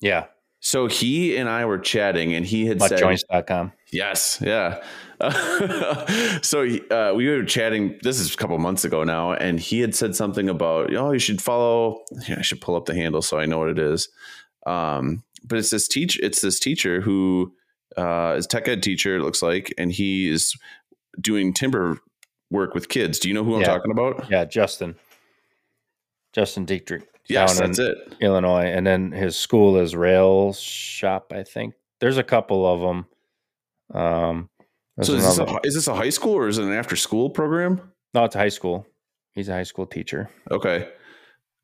[0.00, 0.26] Yeah.
[0.60, 2.98] So he and I were chatting, and he had said,
[3.92, 4.82] "Yes, yeah."
[6.42, 7.98] so uh, we were chatting.
[8.02, 11.18] This is a couple months ago now, and he had said something about, "Oh, you
[11.18, 14.08] should follow." Yeah, I should pull up the handle so I know what it is.
[14.66, 16.18] Um, but it's this teach.
[16.20, 17.52] It's this teacher who
[17.98, 19.16] uh, is tech ed teacher.
[19.16, 20.56] It looks like, and he is
[21.20, 21.98] doing timber
[22.50, 23.18] work with kids.
[23.18, 24.30] Do you know who I'm talking about?
[24.30, 24.96] Yeah, Justin.
[26.32, 27.06] Justin Dietrich.
[27.26, 27.96] Yes, that's it.
[28.20, 31.32] Illinois, and then his school is Rail Shop.
[31.32, 33.06] I think there's a couple of them.
[33.92, 34.48] Um,
[35.02, 37.30] so is this, a, is this, a, high school or is it an after school
[37.30, 37.80] program?
[38.14, 38.86] No, it's a high school.
[39.32, 40.30] He's a high school teacher.
[40.50, 40.88] Okay,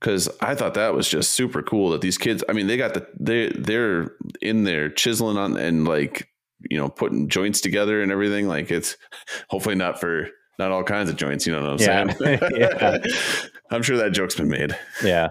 [0.01, 2.45] because I thought that was just super cool that these kids.
[2.49, 6.29] I mean, they got the they they're in there chiseling on and like
[6.71, 8.49] you know putting joints together and everything.
[8.49, 8.97] Like it's
[9.49, 10.29] hopefully not for
[10.59, 11.47] not all kinds of joints.
[11.47, 12.15] You know what I'm yeah.
[12.15, 12.39] saying?
[12.57, 12.99] yeah.
[13.71, 14.77] I'm sure that joke's been made.
[15.03, 15.31] Yeah.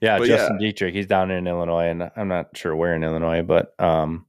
[0.00, 0.18] Yeah.
[0.18, 0.68] But Justin yeah.
[0.68, 4.26] Dietrich, he's down in Illinois and I'm not sure where in Illinois, but um,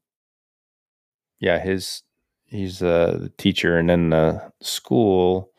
[1.39, 2.03] yeah, his,
[2.51, 5.51] he's a teacher and then the school,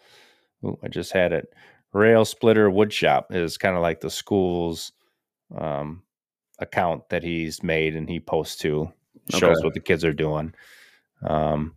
[0.64, 1.52] ooh, I just had it.
[1.92, 4.92] Rail Splitter Woodshop is kind of like the school's
[5.56, 6.02] um,
[6.58, 8.92] account that he's made and he posts to,
[9.30, 9.64] shows okay.
[9.64, 10.54] what the kids are doing.
[11.26, 11.74] Um,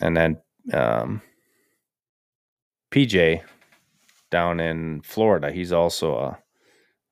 [0.00, 0.38] and then
[0.72, 1.20] um,
[2.90, 3.42] PJ
[4.30, 5.52] down in Florida.
[5.52, 6.38] He's also a,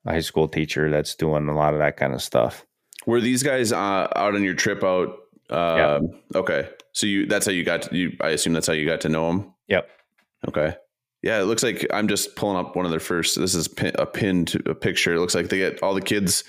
[0.06, 2.66] a, high school teacher that's doing a lot of that kind of stuff.
[3.06, 5.21] Were these guys uh, out on your trip out?
[5.52, 6.00] Yeah.
[6.34, 8.16] Okay, so you that's how you got to, you.
[8.20, 9.54] I assume that's how you got to know them.
[9.68, 9.88] Yep.
[10.48, 10.74] Okay.
[11.22, 13.38] Yeah, it looks like I'm just pulling up one of their first.
[13.38, 15.14] This is a pinned a picture.
[15.14, 16.42] It looks like they get all the kids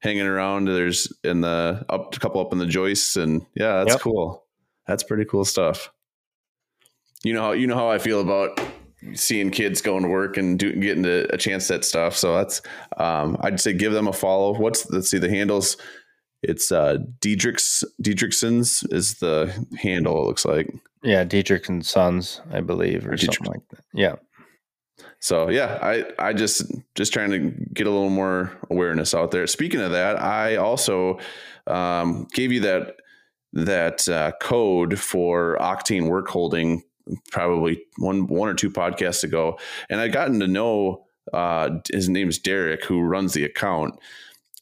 [0.00, 0.66] hanging around.
[0.66, 4.00] There's in the up a couple up in the joists, and yeah, that's yep.
[4.00, 4.44] cool.
[4.86, 5.90] That's pretty cool stuff
[7.26, 8.60] you know how you know how I feel about
[9.14, 12.16] seeing kids going to work and do, getting to a chance at stuff.
[12.16, 12.62] So that's
[12.96, 14.54] um, I'd say give them a follow.
[14.54, 15.76] What's let's see the handles.
[16.42, 20.22] It's uh Diedrichs Diedrichson's is the handle.
[20.22, 20.72] It looks like
[21.02, 23.36] yeah, Dietrich and Sons, I believe, or Dietrich.
[23.36, 23.84] something like that.
[23.92, 24.16] Yeah.
[25.20, 29.46] So yeah, I I just just trying to get a little more awareness out there.
[29.46, 31.18] Speaking of that, I also
[31.66, 32.96] um, gave you that
[33.52, 36.82] that uh, code for Octane work holding
[37.30, 39.58] probably one one or two podcasts ago,
[39.88, 43.98] and I'd gotten to know uh, his name's Derek, who runs the account,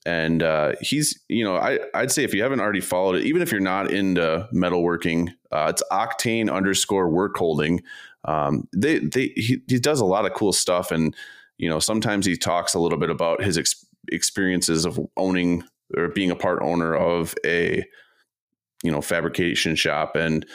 [0.07, 3.43] and uh, he's you know I I'd say if you haven't already followed it, even
[3.43, 7.83] if you're not into metalworking, uh, it's Octane underscore work holding.
[8.25, 11.15] Um, they they he, he does a lot of cool stuff, and
[11.59, 15.65] you know sometimes he talks a little bit about his ex- experiences of owning
[15.97, 17.85] or being a part owner of a
[18.83, 20.17] you know fabrication shop.
[20.17, 20.47] And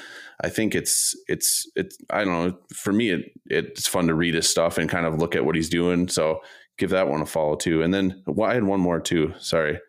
[0.43, 4.35] I think it's it's it's I don't know for me it it's fun to read
[4.35, 6.07] his stuff and kind of look at what he's doing.
[6.07, 6.41] So
[6.79, 9.79] give that one a follow too and then well, I had one more too sorry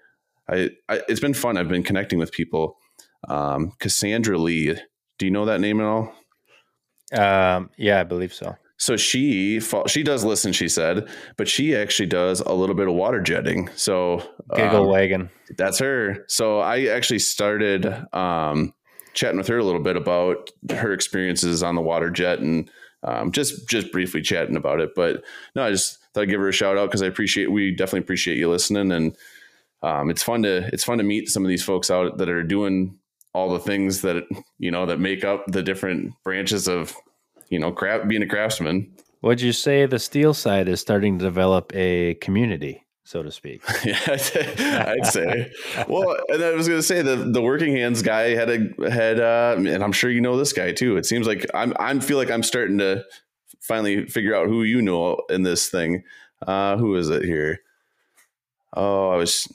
[0.48, 2.76] I, I it's been fun I've been connecting with people
[3.28, 4.74] um, Cassandra Lee
[5.18, 6.12] do you know that name at all
[7.12, 8.56] Um, yeah, I believe so.
[8.76, 12.94] so she she does listen she said but she actually does a little bit of
[12.94, 14.22] water jetting so
[14.56, 15.30] Giggle um, wagon.
[15.56, 16.24] that's her.
[16.28, 18.72] So I actually started um,
[19.14, 22.70] chatting with her a little bit about her experiences on the water jet and
[23.02, 24.90] um, just just briefly chatting about it.
[24.96, 25.22] But
[25.54, 28.00] no, I just thought I'd give her a shout out because I appreciate we definitely
[28.00, 29.16] appreciate you listening and
[29.82, 32.42] um, it's fun to it's fun to meet some of these folks out that are
[32.42, 32.98] doing
[33.32, 34.24] all the things that
[34.58, 36.94] you know that make up the different branches of
[37.48, 38.92] you know craft being a craftsman.
[39.22, 43.62] Would you say the steel side is starting to develop a community, so to speak?
[43.84, 45.52] Yeah, I'd say.
[45.88, 49.20] well, and I was going to say the the working hands guy had a had,
[49.20, 50.96] uh, and I'm sure you know this guy too.
[50.96, 53.04] It seems like I'm I'm feel like I'm starting to
[53.70, 56.02] finally figure out who you know in this thing.
[56.46, 57.60] Uh, who is it here?
[58.74, 59.46] Oh, I was.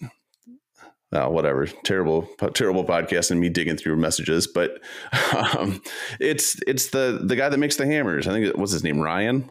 [1.11, 1.65] Oh, whatever.
[1.67, 4.81] Terrible, terrible podcast and me digging through messages, but
[5.57, 5.81] um,
[6.19, 8.27] it's it's the the guy that makes the hammers.
[8.27, 9.49] I think it what's his name, Ryan.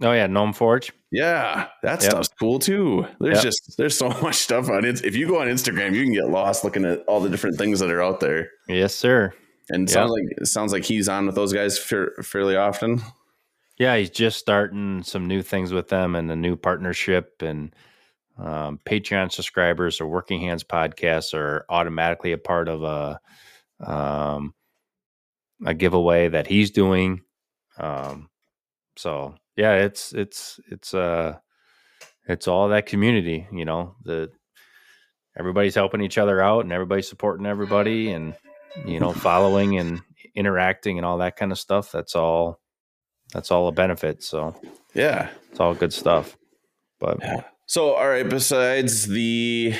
[0.00, 0.92] Oh yeah, Gnome Forge.
[1.10, 2.10] Yeah, that Yep.
[2.10, 3.06] stuff's cool too.
[3.20, 3.42] There's Yep.
[3.42, 5.04] just there's so much stuff on it.
[5.04, 7.80] If you go on Instagram, you can get lost looking at all the different things
[7.80, 8.50] that are out there.
[8.68, 9.32] Yes, sir.
[9.68, 9.94] And Yep.
[9.94, 13.02] sounds like it sounds like he's on with those guys fairly often.
[13.82, 17.74] Yeah, he's just starting some new things with them and a new partnership and
[18.38, 23.18] um, Patreon subscribers or Working Hands podcasts are automatically a part of a
[23.84, 24.54] um,
[25.66, 27.22] a giveaway that he's doing.
[27.76, 28.30] Um,
[28.94, 31.38] so yeah, it's it's it's uh
[32.28, 33.96] it's all that community, you know.
[34.04, 34.30] The
[35.36, 38.36] everybody's helping each other out and everybody's supporting everybody and
[38.86, 40.02] you know following and
[40.36, 41.90] interacting and all that kind of stuff.
[41.90, 42.61] That's all
[43.32, 44.22] that's all a benefit.
[44.22, 44.54] So
[44.94, 45.30] Yeah.
[45.50, 46.36] it's all good stuff.
[47.00, 47.42] But Yeah.
[47.66, 49.74] So all right, besides the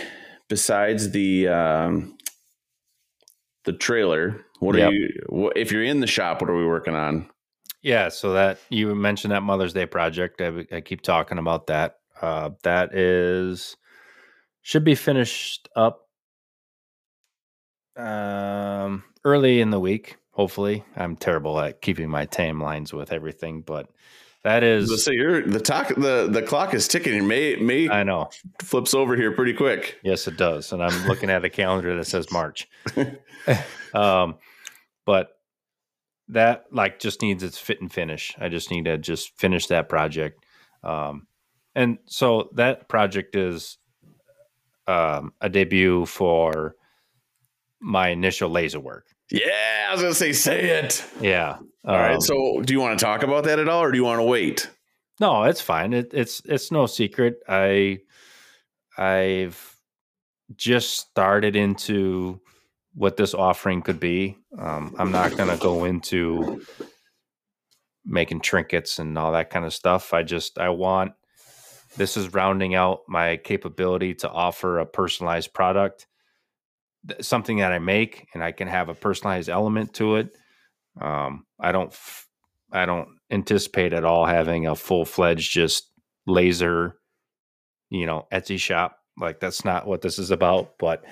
[0.48, 2.16] besides the um
[3.64, 4.88] the trailer, what Yep.
[4.88, 7.28] are you what, if you're in the shop, what are we working on?
[7.84, 10.40] yeah, so that you mentioned that Mother's Day project.
[10.40, 11.96] I, I keep talking about that.
[12.20, 13.76] Uh, that is
[14.62, 16.08] should be finished up
[17.96, 20.16] um, early in the week.
[20.32, 23.88] Hopefully, I'm terrible at keeping my timelines with everything, but
[24.44, 25.04] that is.
[25.04, 27.18] So you're the talk the the clock is ticking.
[27.18, 28.30] and May May I know.
[28.62, 29.98] flips over here pretty quick.
[30.02, 30.72] Yes, it does.
[30.72, 32.68] And I'm looking at a calendar that says March.
[33.94, 34.36] um,
[35.04, 35.36] but
[36.28, 38.34] that like just needs its fit and finish.
[38.38, 40.44] I just need to just finish that project.
[40.82, 41.26] Um,
[41.74, 43.78] and so that project is
[44.86, 46.74] um, a debut for
[47.80, 49.06] my initial laser work.
[49.32, 51.04] Yeah, I was gonna say say it.
[51.20, 51.58] Yeah.
[51.84, 52.14] All right.
[52.14, 54.18] Um, So, do you want to talk about that at all, or do you want
[54.18, 54.70] to wait?
[55.20, 55.92] No, it's fine.
[55.92, 57.40] It, it's it's no secret.
[57.48, 58.00] I
[58.98, 59.76] I've
[60.54, 62.40] just started into
[62.94, 64.36] what this offering could be.
[64.58, 66.62] Um, I'm not to go into
[68.04, 70.12] making trinkets and all that kind of stuff.
[70.12, 71.12] I just I want
[71.96, 76.06] this is rounding out my capability to offer a personalized product,
[77.08, 80.36] th- something that I make, and I can have a personalized element to it.
[81.00, 82.26] Um, I don't f-
[82.72, 85.90] I don't anticipate at all having a full fledged just
[86.26, 86.96] laser,
[87.90, 88.98] you know, Etsy shop.
[89.18, 90.78] Like that's not what this is about.
[90.78, 91.04] But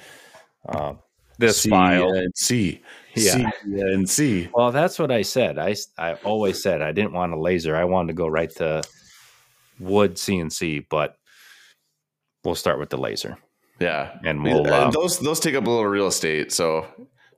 [0.68, 0.98] um,
[1.38, 2.82] this file, C
[3.14, 3.50] Yeah.
[3.64, 4.48] and C.
[4.54, 5.58] well, that's what I said.
[5.58, 7.76] I I always said I didn't want a laser.
[7.76, 8.82] I wanted to go right to
[9.78, 11.16] wood CNC, but
[12.44, 13.38] we'll start with the laser,
[13.80, 14.66] Yeah, and we'll.
[14.66, 16.52] Uh, Uh, those those take up a little real estate.
[16.52, 16.86] So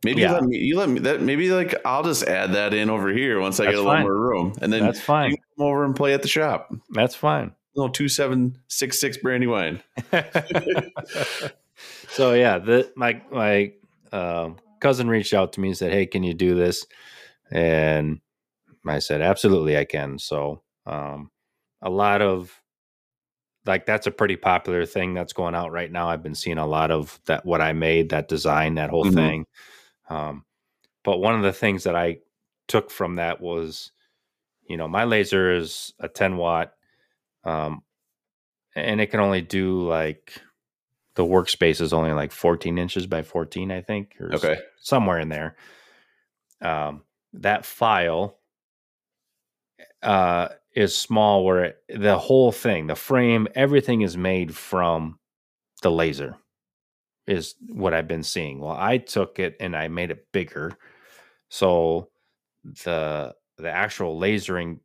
[0.05, 0.28] maybe Yeah.
[0.28, 3.11] you let me you let me that maybe like I'll just add that in over
[3.12, 5.30] here once I That's get a little more room, and then that's fine.
[5.30, 6.74] can come over and play at the shop.
[6.90, 7.55] That's fine.
[7.76, 9.82] Little two seven six six brandy wine.
[12.11, 13.72] so yeah, the my my
[14.12, 16.86] um, cousin reached out to me and said, "Hey, can you do this?"
[17.51, 18.20] And
[18.86, 21.30] I said, "Absolutely, I can." So um,
[21.80, 22.61] a lot of
[23.66, 26.08] like that's a pretty popular thing that's going out right now.
[26.08, 29.06] I've been seeing a lot of that what I made, that design, that whole Mhm.
[29.06, 29.46] thing.
[30.10, 30.44] Um,
[31.04, 32.18] but one of the things that I
[32.68, 33.92] took from that was,
[34.68, 36.74] you know, my laser is a 10 watt,
[37.44, 37.82] um,
[38.76, 40.40] and it can only do like
[41.14, 44.62] the workspace is only like 14 inches by 14, I think, or Okay.
[44.80, 45.56] somewhere in there.
[46.60, 47.04] Um,
[47.34, 48.38] that file
[50.02, 55.18] uh, is small, where it, the whole thing, the frame, everything is made from
[55.83, 56.37] the laser.
[57.27, 58.59] is what I've been seeing.
[58.61, 60.77] Well, I took it and I made it bigger.
[61.49, 62.09] So
[62.85, 64.81] the the actual lasering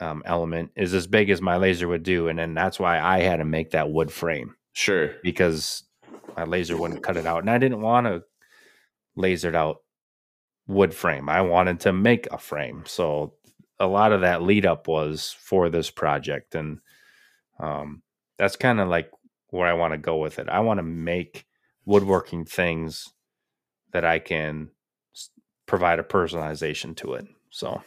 [0.00, 3.20] um, element is as big as my laser would do, and then that's why I
[3.20, 5.14] had to make that wood frame Sure.
[5.22, 5.84] because
[6.36, 8.22] my laser wouldn't cut it out, and I didn't want to
[9.16, 9.78] lasered out
[10.66, 11.28] wood frame.
[11.28, 13.34] I wanted to make a frame, so
[13.80, 16.78] a lot of that lead up was for this project, and
[17.58, 18.02] um,
[18.38, 19.10] that's kind of like
[19.48, 20.48] where I want to go with it.
[20.48, 21.46] I want to make
[21.84, 23.12] woodworking things
[23.92, 24.70] that I can
[25.66, 27.26] provide a personalization to it.
[27.50, 27.82] So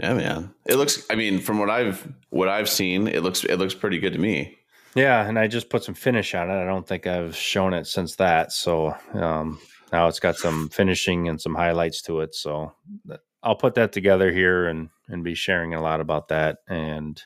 [0.00, 0.54] Yeah, man.
[0.66, 1.04] It looks.
[1.10, 4.18] I mean, from what I've what I've seen, it looks it looks pretty good to
[4.18, 4.58] me.
[4.94, 6.62] yeah, and I just put some finish on it.
[6.62, 8.52] I don't think I've shown it since that.
[8.52, 9.58] So um,
[9.92, 12.34] now it's got some finishing and some highlights to it.
[12.34, 12.72] So
[13.06, 17.20] that- I'll put that together here and and be sharing a lot about that, and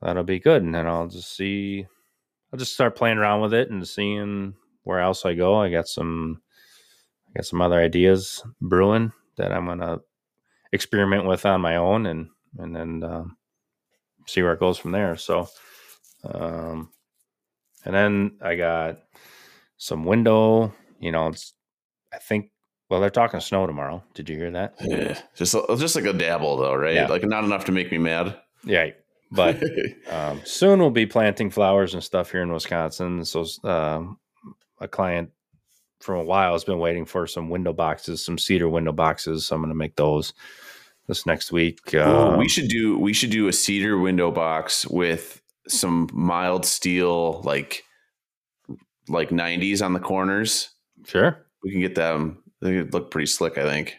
[0.00, 0.62] that'll be good.
[0.62, 1.86] And then I'll just see.
[2.52, 5.56] I'll just start playing around with it and seeing where else I go.
[5.56, 6.40] I got some,
[7.28, 9.98] I got some other ideas brewing that I'm gonna
[10.72, 12.28] experiment with on my own, and
[12.58, 13.36] and then um,
[14.26, 15.16] see where it goes from there.
[15.16, 15.48] So,
[16.24, 16.90] um,
[17.84, 19.00] and then I got
[19.76, 20.72] some window.
[21.00, 21.52] You know, it's
[22.12, 22.50] I think.
[22.88, 24.02] Well, they're talking snow tomorrow.
[24.14, 24.74] Did you hear that?
[24.80, 25.18] Yeah.
[25.34, 26.94] Just just like a dabble though, right?
[26.94, 27.08] Yeah.
[27.08, 28.38] Like not enough to make me mad.
[28.64, 28.90] Yeah,
[29.30, 29.60] but
[30.10, 33.24] um, soon we'll be planting flowers and stuff here in Wisconsin.
[33.24, 34.18] So um,
[34.80, 35.30] a client
[36.00, 39.46] from a while has been waiting for some window boxes, some cedar window boxes.
[39.46, 40.32] So I'm going to make those
[41.08, 41.78] this next week.
[41.94, 46.64] Ooh, Um, we should do we should do a cedar window box with some mild
[46.64, 47.82] steel like
[49.08, 50.70] like 90s on the corners.
[51.04, 52.42] sure, We can get them.
[52.62, 53.96] They look pretty slick, I think.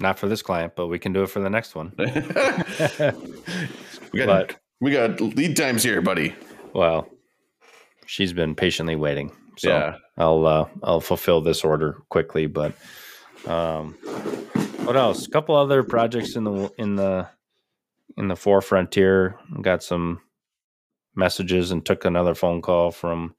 [0.00, 1.92] not for this client, but we can do it for the next one.
[1.98, 2.06] we
[4.18, 6.34] got But- we got lead times here, buddy.
[6.72, 7.06] Well,
[8.06, 9.30] she's been patiently waiting.
[9.58, 9.96] So yeah.
[10.16, 12.46] I'll uh, I'll fulfill this order quickly.
[12.46, 12.72] But
[13.46, 13.92] um,
[14.84, 15.26] what else?
[15.26, 17.28] A couple other projects in the in the
[18.16, 19.38] in the forefront here.
[19.60, 20.22] Got some
[21.14, 23.34] messages and took another phone call from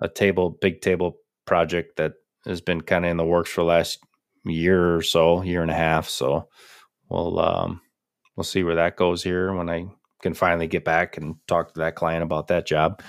[0.00, 2.12] a table big table project that
[2.46, 3.98] has been kind of in the works for the last
[4.44, 6.08] year or so, year and a half.
[6.08, 6.48] So
[7.08, 7.80] we'll um,
[8.36, 9.86] we'll see where that goes here when I
[10.22, 13.02] can finally get back and talk to that client about that job.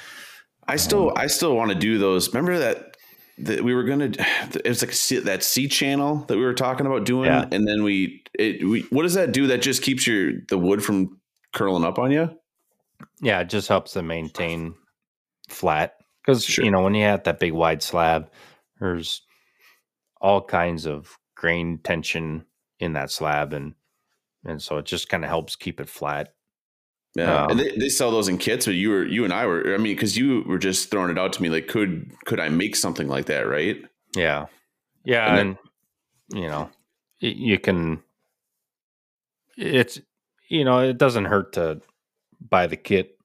[0.68, 2.28] I still I still want to do those.
[2.30, 2.98] Remember that
[3.40, 4.12] that we were gonna
[4.54, 7.46] it was like C, that C channel that we were talking about doing, Yeah.
[7.52, 9.48] and then we it we what does that do?
[9.48, 11.20] That just keeps your the wood from
[11.54, 12.30] curling up on you.
[13.22, 14.76] Yeah, it just helps to maintain
[15.48, 16.64] flat because Sure.
[16.66, 18.30] you know when you have that big wide slab,
[18.80, 19.22] there's
[20.22, 22.46] all kinds of grain tension
[22.80, 23.76] in that slab, and
[24.46, 26.34] and so it just kind of helps keep it flat.
[27.16, 28.66] Yeah, Um, and they, they sell those in kits.
[28.66, 31.18] But you were you and I were I mean because you were just throwing it
[31.18, 33.84] out to me like could could I make something like that right?
[34.16, 34.46] Yeah,
[35.04, 35.58] yeah, And and,
[36.32, 36.70] then you know
[37.20, 38.02] you can.
[39.58, 40.00] It's
[40.48, 41.82] you know it doesn't hurt to
[42.40, 43.19] buy the kit.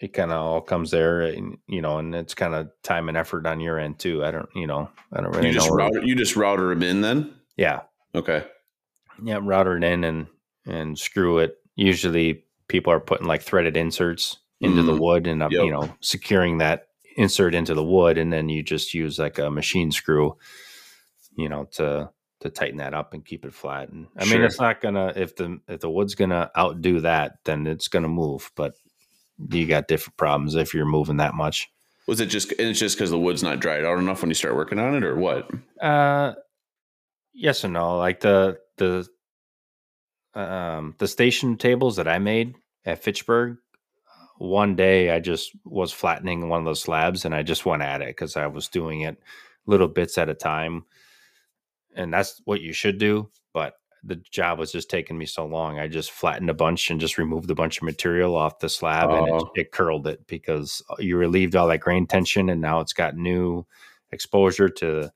[0.00, 3.18] It kind of all comes there, and you know, and it's kind of time and
[3.18, 4.24] effort on your end too.
[4.24, 5.76] I don't, you know, I don't really You just know.
[5.76, 7.34] router you just router them in then.
[7.56, 7.82] yeah,
[8.14, 8.44] Okay.
[9.22, 10.26] yeah, router it in and
[10.66, 11.56] and screw it.
[11.76, 15.00] Usually, people are putting like threaded inserts into the Mhm.
[15.00, 15.64] wood and uh, Yep.
[15.64, 19.50] you know securing that insert into the wood, and then you just use like a
[19.50, 20.36] machine screw,
[21.36, 23.90] you know, to to tighten that up and keep it flat.
[23.90, 27.66] And I mean, it's not gonna if the if the wood's gonna outdo that, then
[27.66, 28.50] it's gonna move.
[28.56, 28.74] But
[29.50, 31.70] you got different problems if you're moving that much.
[32.06, 34.34] Was it just and it's just because the wood's not dried out enough when you
[34.34, 35.50] start working on it, or what?
[35.80, 36.34] Uh,
[37.32, 37.98] yes and no.
[37.98, 39.06] Like the the
[40.34, 43.58] um the station tables that I made at Fitchburg.
[44.38, 48.00] One day, I just was flattening one of those slabs, and I just went at
[48.00, 49.18] it because I was doing it
[49.66, 50.86] little bits at a time,
[51.94, 53.30] and that's what you should do.
[54.02, 55.78] The job was just taking me so long.
[55.78, 59.10] I just flattened a bunch and just removed a bunch of material off the slab,
[59.10, 59.50] and Oh.
[59.54, 62.94] it, it curled it because uh, you relieved all that grain tension, and now it's
[62.94, 63.66] got new
[64.12, 65.10] exposure to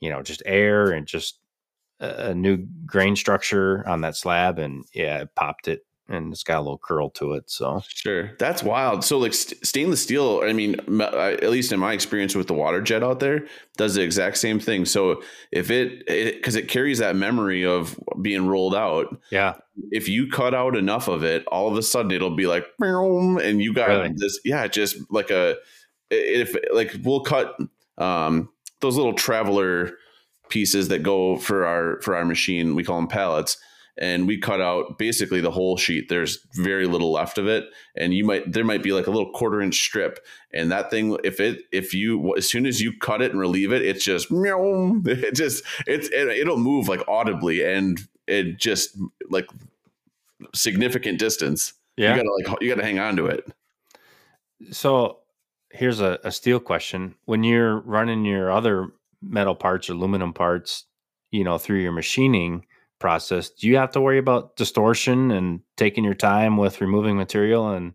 [0.00, 1.40] you know just air and just
[2.00, 6.58] a new grain structure on that slab and yeah it popped it and it's got
[6.58, 9.04] a little curl to it so Sure, that's wild.
[9.04, 12.46] So, like st- stainless steel, I mean, m- I- at least in my experience with
[12.46, 13.46] the water jet out there,
[13.76, 14.84] does the exact same thing.
[14.86, 19.54] So, if it because it, carries that memory of being rolled out, yeah
[19.92, 23.62] if you cut out enough of it, all of a sudden it'll be like, and
[23.62, 24.12] you got Really?
[24.16, 25.56] this, yeah, just like a
[26.10, 27.56] if like we'll cut
[27.98, 28.48] um
[28.80, 29.92] those little traveler
[30.48, 33.58] pieces that go for our for our machine, we call them pallets.
[33.98, 36.08] And we cut out basically the whole sheet.
[36.08, 37.64] There's very little left of it,
[37.96, 40.24] and you might there might be like a little quarter inch strip,
[40.54, 43.72] and that thing if it if you as soon as you cut it and relieve
[43.72, 48.96] it, it's just meow, it just it's it, it'll move like audibly and it just
[49.30, 49.48] like
[50.54, 51.72] significant distance.
[51.96, 52.14] Yeah.
[52.14, 53.44] You gotta like you gotta hang on to it.
[54.70, 55.18] So
[55.70, 57.16] here's a, a steel question.
[57.24, 60.84] When you're running your other metal parts, aluminum parts,
[61.32, 62.64] you know, through your machining
[62.98, 67.70] process, do you have to worry about distortion and taking your time with removing material
[67.70, 67.94] and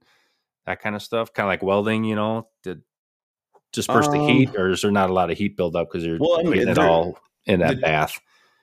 [0.66, 1.34] that kind of stuff?
[1.34, 2.80] Kind of like welding, you know, to
[3.72, 6.18] disperse the heat, Um, or is there not a lot of heat buildup because you're
[6.20, 8.20] Well, I mean, getting it all in that the- bath?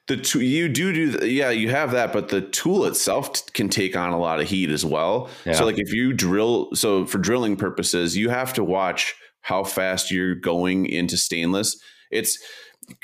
[0.07, 3.43] The tool you do do th- yeah you have that, but the tool itself t-
[3.53, 5.29] can take on a lot of heat as well.
[5.45, 5.53] Yeah.
[5.53, 10.11] So like if you drill, so for drilling purposes, you have to watch how fast
[10.11, 11.81] you're going into stainless.
[12.11, 12.43] It's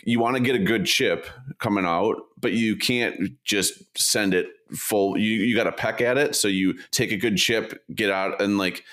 [0.04, 1.26] you want to get a good chip
[1.58, 5.16] coming out, but you can't just send it full.
[5.18, 6.34] You you got to peck at it.
[6.34, 8.84] So you take a good chip, get out, and like,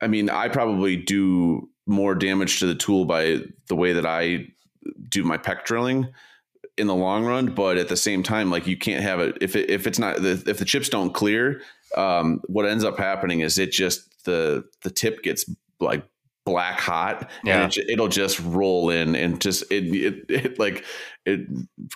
[0.00, 4.46] I mean, I probably do more damage to the tool by the way that I
[5.08, 6.08] do my peck drilling
[6.76, 9.56] in the long run but at the same time like you can't have it if
[9.56, 11.60] it, if it's not if the chips don't clear
[11.96, 15.44] um what ends up happening is it just the the tip gets
[15.80, 16.04] like
[16.50, 17.64] black hot Yeah.
[17.64, 20.84] and it, it'll just roll in and just it, it it like
[21.26, 21.40] it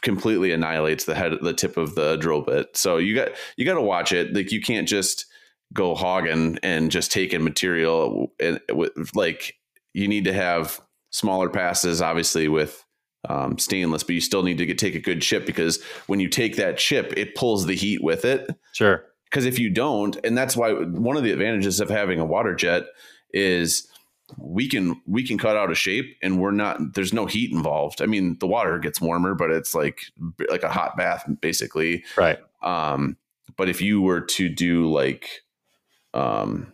[0.02, 3.74] completely annihilates the head the tip of the drill bit so you got you got
[3.74, 5.26] to watch it like you can't just
[5.72, 9.54] go hogging and just take in material and with like
[9.92, 10.80] you need to have
[11.10, 12.84] smaller passes obviously with
[13.28, 16.28] um, stainless, but you still need to get, take a good chip because when you
[16.28, 18.54] take that chip, it pulls the heat with it.
[18.74, 19.02] Sure.
[19.30, 22.54] Because if you don't, and that's why one of the advantages of having a water
[22.54, 22.82] jet
[23.32, 23.88] is
[24.36, 28.02] we can we can cut out a shape and we're not there's no heat involved.
[28.02, 30.02] I mean, the water gets warmer, but it's like
[30.48, 32.04] like a hot bath basically.
[32.16, 32.38] Right.
[32.62, 33.16] Um,
[33.56, 35.42] but if you were to do like,
[36.12, 36.72] um,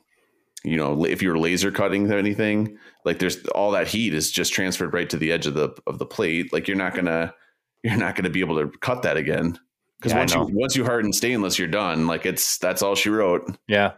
[0.63, 4.93] you know, if you're laser cutting anything, like there's all that heat is just transferred
[4.95, 6.53] right to the edge of the of the plate.
[6.53, 7.35] Like you're not gonna
[7.83, 9.59] you're not gonna be able to cut that again
[9.99, 12.07] because Yeah, once you once you harden stainless, you're done.
[12.07, 13.57] Like it's that's all she wrote.
[13.67, 13.93] Yeah.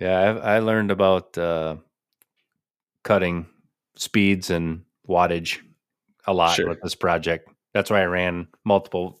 [0.00, 0.18] Yeah.
[0.18, 1.76] I, I learned about uh,
[3.04, 3.46] cutting
[3.96, 5.60] speeds and wattage
[6.26, 6.68] a lot Sure.
[6.68, 7.48] with this project.
[7.72, 9.20] That's why I ran multiple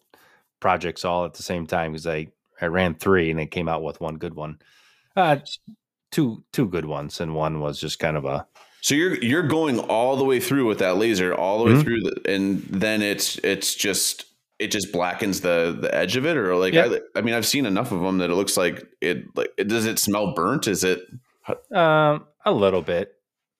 [0.60, 2.28] projects all at the same time because I,
[2.60, 4.58] I ran three and they came out with one good one.
[5.16, 5.36] Uh,
[6.10, 8.46] two two good ones and one was just kind of a
[8.80, 11.82] So you're you're going all the way through with that laser, all the way Mhm.
[11.82, 14.24] through, the, and then it's it's just
[14.58, 16.86] it just blackens the the edge of it, or like Yeah.
[17.14, 19.86] I, I mean I've seen enough of them that it looks like it like does
[19.86, 20.66] it smell burnt?
[20.68, 21.02] Is it
[21.72, 23.12] um, a little bit.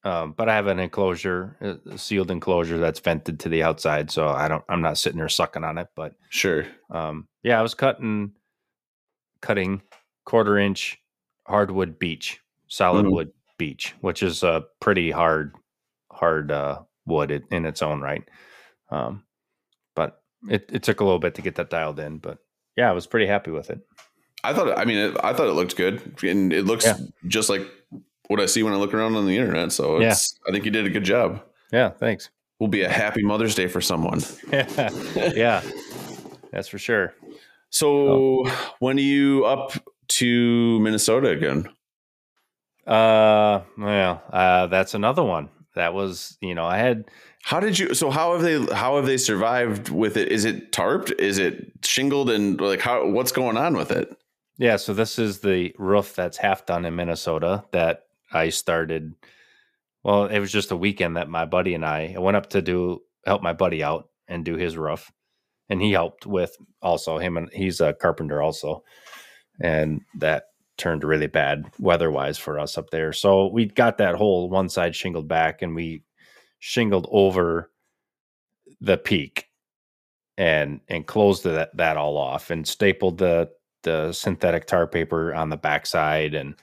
[0.05, 1.57] Um, but I have an enclosure,
[1.89, 4.63] a sealed enclosure that's vented to the outside, so I don't.
[4.69, 5.89] I'm not sitting there sucking on it.
[5.97, 6.67] But sure?
[6.91, 8.33] um, yeah, I was cutting,
[9.41, 9.81] cutting
[10.27, 10.99] quarter inch
[11.47, 13.13] hardwood beech, solid Mhm.
[13.13, 15.55] wood beech, which is a pretty hard,
[16.13, 18.25] hard uh, wood in, in its own right.
[18.91, 19.25] Um,
[19.95, 22.19] but it, it took a little bit to get that dialed in.
[22.19, 22.39] But
[22.77, 23.81] yeah, I was pretty happy with it.
[24.43, 26.99] I thought I mean it, I thought it looked good, and it looks Yeah.
[27.27, 27.63] just like
[28.29, 29.73] what I see when I look around on the internet.
[29.73, 30.15] So Yeah.
[30.49, 31.43] I think you did a good job.
[31.73, 32.31] Yeah, thanks.
[32.61, 34.21] Will be a happy Mother's Day for someone.
[34.53, 34.91] yeah,
[35.35, 35.63] yeah,
[36.53, 37.13] that's for sure.
[37.71, 38.45] So
[38.79, 39.73] when are you up
[40.09, 41.69] to Minnesota again?
[42.87, 45.49] Uh, well, uh, that's another one.
[45.75, 47.07] That was, you know, I had
[47.43, 47.95] How did you?
[47.95, 48.65] So how have they?
[48.75, 50.31] How have they survived with it?
[50.31, 51.19] Is it tarped?
[51.19, 52.31] Is it shingled?
[52.31, 53.07] And like how?
[53.09, 54.17] What's going on with it?
[54.57, 59.15] Yeah, so this is the roof that's half done in Minnesota that I started.
[60.03, 62.63] Well, it was just a weekend that my buddy and I, I went up to
[62.63, 65.11] do help my buddy out and do his roof,
[65.69, 68.85] and he helped with also him and he's a carpenter also,
[69.61, 70.45] and that
[70.77, 73.13] turned really bad weather wise for us up there.
[73.13, 76.03] So we got that whole one side shingled back, and we
[76.59, 77.71] shingled over
[78.81, 79.47] the peak
[80.37, 83.49] and and closed that that all off and stapled the
[83.83, 86.57] the synthetic tar paper on the backside and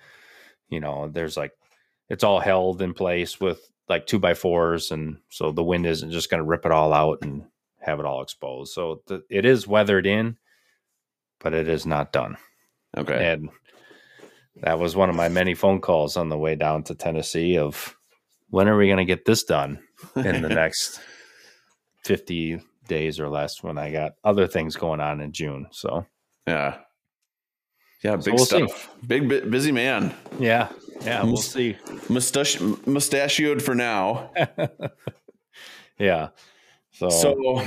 [0.72, 1.52] you know there's like
[2.10, 6.12] it's all held in place with like two by fours and so the wind isn't
[6.12, 7.44] just going to rip it all out and
[7.80, 10.38] have it all exposed so the, it is weathered in
[11.40, 12.38] but it is not done
[12.98, 13.34] Okay.
[13.34, 13.50] and
[14.62, 17.96] that was one of my many phone calls on the way down to tennessee of
[18.50, 19.80] when are we going to get this done
[20.16, 21.00] in the next
[22.04, 26.06] 50 days or less when i got other things going on in june so
[26.48, 26.80] yeah.
[28.04, 28.20] Yeah.
[28.20, 28.68] So Big we'll see.
[28.68, 28.90] stuff.
[29.06, 30.14] Big bu- busy man.
[30.40, 30.70] Yeah,
[31.02, 31.78] yeah, we'll see.
[32.10, 34.32] Mustache mustachioed for now.
[35.98, 36.30] yeah.
[36.94, 37.64] So, So,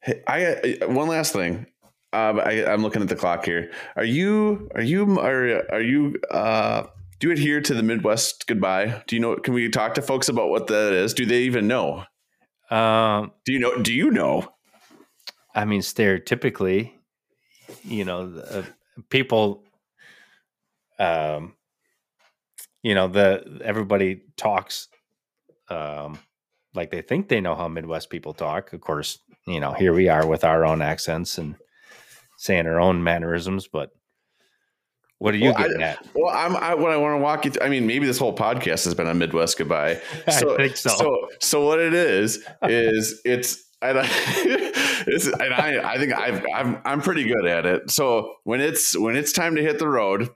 [0.00, 1.66] hey, I one last thing.
[2.12, 3.70] uh, I, I'm looking at the clock here.
[3.96, 6.84] Are you are you are are you uh,
[7.20, 9.02] do you adhere to the Midwest goodbye?
[9.06, 9.36] Do you know?
[9.36, 11.14] Can we talk to folks about what that is?
[11.14, 12.04] Do they even know?
[12.70, 13.80] Um, Do you know?
[13.82, 14.48] Do you know?
[15.54, 16.92] I mean, stereotypically,
[17.84, 18.62] you know, uh,
[19.10, 19.64] people,
[20.98, 21.54] um,
[22.82, 24.88] you know, the everybody talks,
[25.68, 26.18] um,
[26.74, 28.72] like they think they know how Midwest people talk.
[28.72, 31.56] Of course, you know, here we are with our own accents and
[32.36, 33.68] saying our own mannerisms.
[33.68, 33.90] But
[35.18, 36.06] what are you Well, I- getting at?
[36.14, 37.52] Well, I'm I, what I want to walk you.
[37.52, 37.64] through.
[37.66, 40.00] I mean, maybe this whole podcast has been a Midwest goodbye.
[40.26, 40.90] I think so.
[40.90, 43.63] So, so what it is is it's.
[43.84, 44.06] And I,
[45.44, 47.90] and I, I think I've, I'm, I'm pretty good at it.
[47.90, 50.30] So when it's when it's time to hit the road,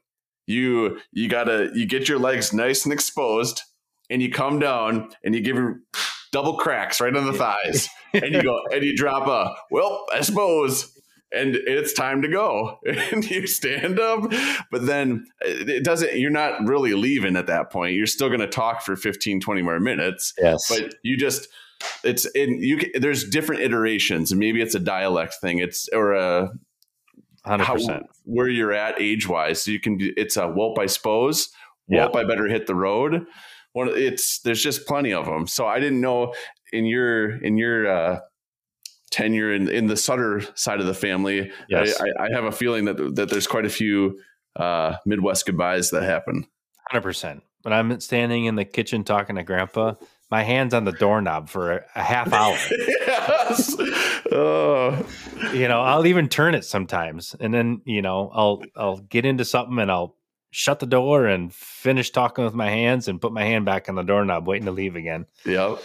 [0.47, 3.63] you you gotta you get your legs nice and exposed,
[4.11, 5.81] and you come down and you give your
[6.33, 10.21] double cracks right on the thighs, and you go and you drop a well, I
[10.23, 10.95] suppose,
[11.33, 12.79] and it's time to go,
[13.13, 14.31] and you stand up,
[14.71, 16.19] but then it doesn't.
[16.19, 17.95] You're not really leaving at that point.
[17.95, 20.67] You're still gonna talk for 15, 20 more minutes, Yes.
[20.69, 21.49] but you just
[22.05, 26.13] it's in you can, there's different iterations and maybe it's a dialect thing it's or
[26.15, 26.51] a
[27.45, 28.03] Hundred how, percent.
[28.25, 31.49] where you're at age wise so you can it's a whelp i suppose
[31.89, 32.09] Yeah.
[32.15, 33.25] i better hit the road
[33.73, 36.35] one it's there's just plenty of them so i didn't know
[36.73, 38.21] in your in your uh
[39.11, 41.99] tenure in, in the sutter side of the family Yes.
[42.01, 44.19] I, I, I have a feeling that that there's quite a few
[44.57, 46.45] uh midwest goodbyes that happen
[46.91, 47.43] Hundred percent.
[47.63, 49.95] When I'm standing in the kitchen talking to Grandpa,
[50.31, 52.57] my hands on the doorknob for a, half hour.
[53.07, 53.77] yes
[54.33, 55.07] oh
[55.53, 59.45] you know, I'll even turn it sometimes, and then you know, I'll I'll get into
[59.45, 60.17] something and I'll
[60.51, 63.95] shut the door and finish talking with my hands and put my hand back on
[63.95, 65.27] the doorknob, waiting to leave again.
[65.47, 65.79] Yep.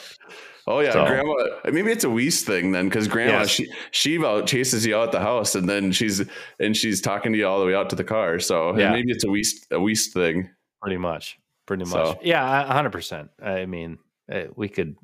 [0.65, 1.33] Oh yeah, So- grandma.
[1.65, 3.49] Maybe it's a Weiss thing then, because grandma Yes.
[3.49, 6.21] she she out chases you out the house, and then she's
[6.59, 8.39] and she's talking to you all the way out to the car.
[8.39, 8.91] So Yeah.
[8.91, 10.49] maybe it's a Weiss a Weiss thing.
[10.81, 11.37] Pretty much,
[11.67, 11.91] pretty much.
[11.91, 13.29] So- Yeah, a hundred percent.
[13.41, 13.97] I mean,
[14.31, 14.95] Uh, we could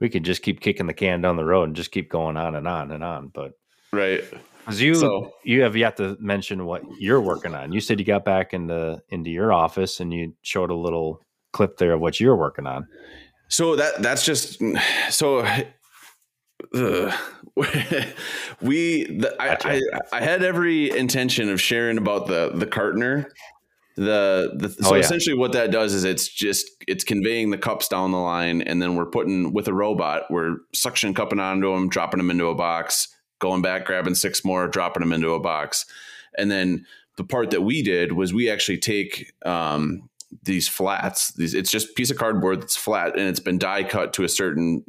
[0.00, 2.54] we could just keep kicking the can down the road and just keep going on
[2.56, 3.52] and on and on, but.
[3.92, 4.24] Right.
[4.58, 7.72] Because you So- you have yet to mention what you're working on.
[7.72, 11.20] You said you got back into into your office and you showed a little
[11.52, 12.86] clip there of what you're working on.
[13.48, 14.60] So that that's just
[15.10, 15.46] so.
[16.74, 17.12] ugh.
[18.60, 19.68] we the, I, Gotcha.
[19.68, 19.80] I
[20.16, 23.26] I had every intention of sharing about the the cartoner.
[23.96, 25.00] The, the so Oh, yeah.
[25.00, 28.82] essentially what that does is it's just it's conveying the cups down the line and
[28.82, 32.54] then we're putting with a robot we're suction cupping onto them dropping them into a
[32.56, 33.06] box
[33.38, 35.86] going back grabbing six more dropping them into a box
[36.36, 36.84] and then
[37.16, 40.08] the part that we did was we actually take um,
[40.42, 43.84] these flats these it's just a piece of cardboard that's flat and it's been die
[43.84, 44.82] cut to a certain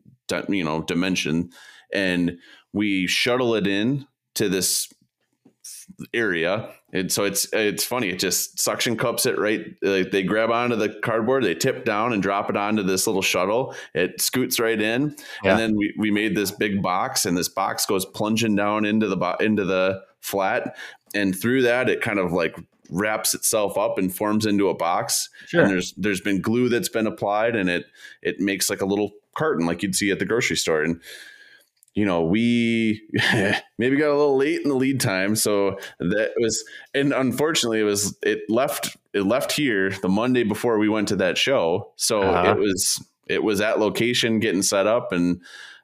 [0.50, 1.52] you know dimension
[1.94, 2.40] and
[2.74, 4.92] we shuttle it in to this
[6.14, 6.74] area.
[6.94, 10.76] And so it's it's funny it just suction cups it right like they grab onto
[10.76, 13.76] the cardboard they tip down and drop it onto this little shuttle.
[13.94, 15.16] It scoots right in.
[15.44, 15.52] Yeah.
[15.52, 19.08] and then we, we made this big box and this box goes plunging down into
[19.08, 20.76] the bo- into the flat.
[21.14, 22.56] And through that it kind of like
[22.90, 25.30] wraps itself up and forms into a box.
[25.64, 27.86] And there's there's been glue that's been applied and it
[28.22, 30.82] it makes like a little carton like you'd see at the grocery store.
[30.82, 31.02] And
[31.96, 33.02] you know we
[33.78, 37.84] maybe got a little late in the lead time so that was and unfortunately it
[37.84, 41.92] was it left it left here the monday before we went to that show.
[41.96, 42.52] So Uh-huh.
[42.52, 45.42] it was it was at location getting set up and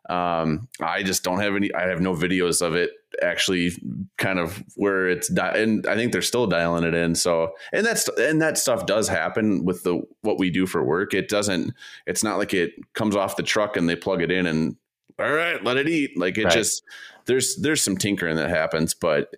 [0.10, 2.90] um i just don't have any i have no videos of it
[3.22, 3.72] actually
[4.18, 7.14] kind of where it's di- and i think they're still dialing it in.
[7.14, 11.14] So and that's and that stuff does happen with the what we do for work.
[11.14, 11.74] It doesn't
[12.08, 14.76] it's not like it comes off the truck and they plug it in and
[15.20, 16.54] all right let it eat like it Right.
[16.54, 16.84] just
[17.26, 19.34] there's there's some tinkering that happens but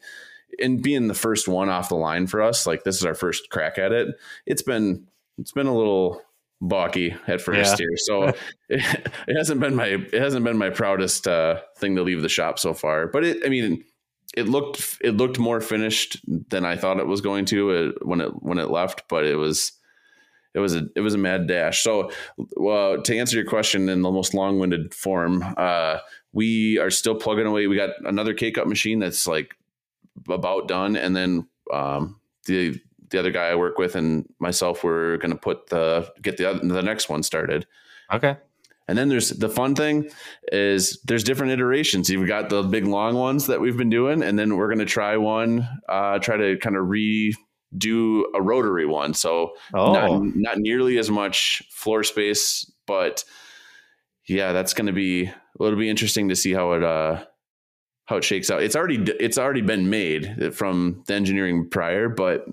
[0.59, 3.49] in being the first one off the line for us like this is our first
[3.49, 4.07] crack at it
[4.45, 5.07] it's been
[5.37, 6.21] it's been a little
[6.61, 7.85] balky at first Yeah.
[7.85, 8.37] here so it,
[9.27, 12.59] it hasn't been my it hasn't been my proudest uh thing to leave the shop
[12.59, 13.83] so far but it i mean
[14.37, 16.17] it looked it looked more finished
[16.49, 19.35] than i thought it was going to uh, when it when it left but it
[19.35, 19.73] was
[20.53, 22.11] it was a it was a mad dash so
[22.57, 25.97] well to answer your question in the most long-winded form uh
[26.31, 29.55] we are still plugging away we got another k-cup machine that's like
[30.29, 32.79] about done and then um the
[33.09, 36.49] the other guy i work with and myself we're going to put the get the
[36.49, 37.65] other, the next one started
[38.11, 38.37] Okay.
[38.87, 40.09] and then there's the fun thing
[40.51, 42.09] is there's different iterations.
[42.09, 44.85] You've got the big long ones that we've been doing, and then we're going to
[44.85, 46.87] try one, uh, try to kind of
[47.77, 49.13] redo a rotary one.
[49.13, 53.23] So Oh, not, not nearly as much floor space, but
[54.27, 57.25] yeah, that's going to be, it'll be interesting to see how it, uh,
[58.05, 58.61] how it shakes out.
[58.63, 62.45] It's already it's already been made from the engineering prior, but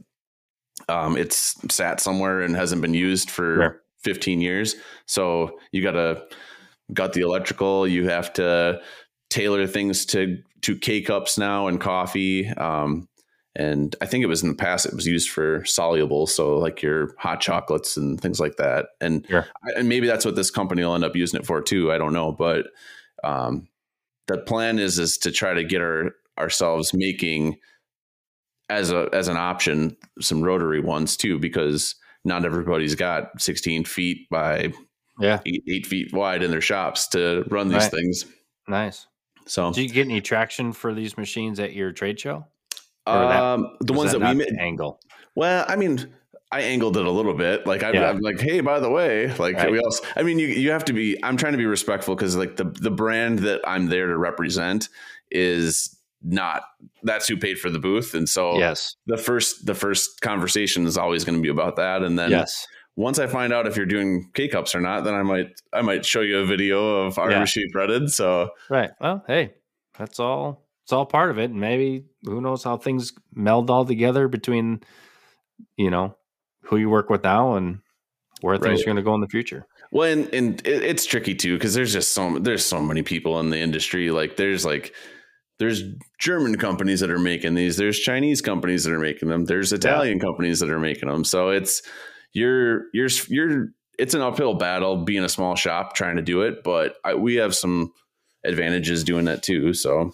[0.89, 3.83] um, it's sat somewhere and hasn't been used for sure.
[4.05, 4.77] 15 years.
[5.07, 6.25] So you got to
[6.93, 7.87] got the electrical.
[7.87, 8.81] You have to
[9.29, 12.49] tailor things to to K cups now and coffee.
[12.49, 13.09] Um,
[13.57, 16.83] and I think it was in the past it was used for soluble, so like
[16.83, 18.87] your hot chocolates and things like that.
[19.01, 19.47] And sure.
[19.77, 21.93] and maybe that's what this company will end up using it for too.
[21.93, 22.67] I don't know, but
[23.25, 23.69] um,
[24.29, 27.59] the plan is is to try to get our ourselves making
[28.69, 34.29] as a as an option some rotary ones too because not everybody's got 16 feet
[34.31, 34.73] by
[35.19, 37.91] yeah eight, eight feet wide in their shops to run these right.
[37.91, 38.25] things
[38.69, 39.07] nice
[39.47, 42.47] so do you get any traction for these machines at your trade show
[43.07, 45.01] um the ones that, that we made angle
[45.35, 46.13] well i mean
[46.53, 47.67] I angled it a little bit.
[47.67, 48.11] Like I'm, yeah.
[48.11, 49.71] I'm, like, hey, by the way, like right.
[49.71, 50.05] we also.
[50.17, 51.17] I mean, you you have to be.
[51.23, 54.89] I'm trying to be respectful because like the the brand that I'm there to represent
[55.31, 56.63] is not
[57.03, 60.99] that's who paid for the booth, and so yes, the first the first conversation is
[60.99, 62.67] always going to be about that, and then yes.
[62.97, 65.81] Once I find out if you're doing K cups or not, then I might I
[65.81, 67.39] might show you a video of our yeah.
[67.39, 68.11] machine threaded.
[68.11, 69.55] So right, well, hey,
[69.97, 70.67] that's all.
[70.91, 71.53] It's all part of it.
[71.53, 74.81] And maybe who knows how things meld all together between,
[75.77, 76.17] you know,
[76.63, 77.79] who you work with now and
[78.41, 78.61] where right.
[78.61, 79.69] things are going to go in the future.
[79.93, 83.51] Well, and, and it's tricky too because there's just so there's so many people in
[83.51, 84.11] the industry.
[84.11, 84.93] Like there's like
[85.61, 85.81] there's
[86.19, 87.77] German companies that are making these.
[87.77, 89.45] There's Chinese companies that are making them.
[89.45, 90.25] There's Italian yeah.
[90.25, 91.23] companies that are making them.
[91.23, 91.83] So it's
[92.33, 96.65] you're you're you're it's an uphill battle being a small shop trying to do it,
[96.65, 97.93] but I, we have some
[98.45, 99.75] advantages doing that too.
[99.75, 100.13] So,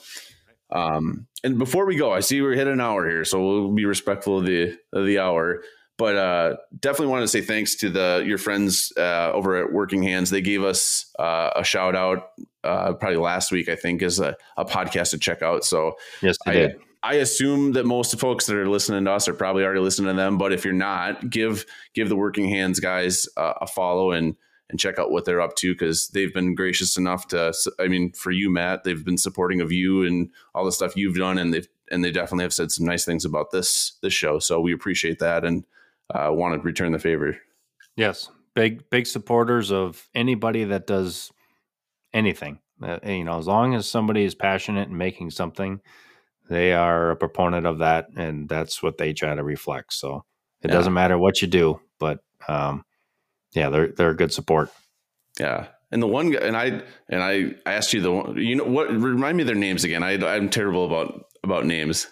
[0.71, 3.85] um, and before we go, I see we're hitting an hour here, so we'll be
[3.85, 5.63] respectful of the of the hour
[5.99, 10.03] but uh, definitely want to say thanks to the your friends uh, over at Working
[10.03, 10.29] Hands.
[10.29, 12.31] They gave us uh, a shout out
[12.65, 15.65] uh, probably last week, I think, as a, a, podcast to check out.
[15.65, 16.77] So yes, I, did.
[17.03, 20.15] I assume that most folks that are listening to us are probably already listening to
[20.15, 20.37] them.
[20.37, 21.65] But if you're not, give
[21.95, 24.37] give the Working Hands guys a follow and
[24.69, 27.53] and check out what they're up to because they've been gracious enough to.
[27.79, 31.17] I mean, for you, Matt, they've been supporting of you and all the stuff you've
[31.17, 34.39] done, and they've and they definitely have said some nice things about this this show.
[34.39, 35.65] So we appreciate that and
[36.13, 37.37] uh, want to return the favor.
[37.97, 41.33] Yes, big big supporters of anybody that does
[42.13, 42.59] anything.
[42.83, 45.81] Uh, you know, as long as somebody is passionate and making something,
[46.49, 49.93] they are a proponent of that, and that's what they try to reflect.
[49.93, 50.25] So
[50.63, 50.75] it yeah.
[50.75, 52.85] doesn't matter what you do, but um,
[53.53, 54.71] yeah, they're they're a good support.
[55.39, 58.65] Yeah, and the one guy, and I and I asked you the one, you know
[58.65, 58.91] what?
[58.91, 60.03] Remind me their names again.
[60.03, 62.07] I, I'm terrible about about names.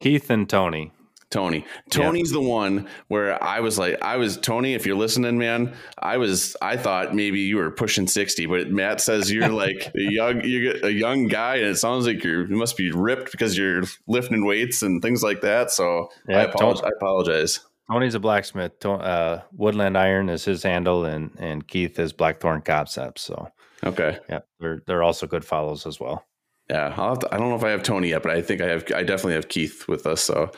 [0.00, 0.92] Keith and Tony.
[1.30, 1.64] Tony.
[1.90, 4.74] Tony's the one where I was like, I was Tony.
[4.74, 6.56] If you're listening, man, I was.
[6.60, 10.84] I thought maybe you were pushing sixty, but Matt says you're like a young, you're
[10.84, 14.44] a young guy, and it sounds like you're you must be ripped because you're lifting
[14.44, 15.70] weights and things like that.
[15.70, 17.60] So I, apologize, I apologize.
[17.90, 18.84] Tony's a blacksmith.
[18.84, 23.22] Uh, Woodland Iron is his handle, and and Keith is Blackthorn Concepts.
[23.22, 23.48] So
[23.84, 26.24] okay, yeah, they're they're also good follows as well.
[26.68, 28.84] Yeah, to, I don't know if I have Tony yet, but I think I have.
[28.94, 30.20] I definitely have Keith with us.
[30.20, 30.52] So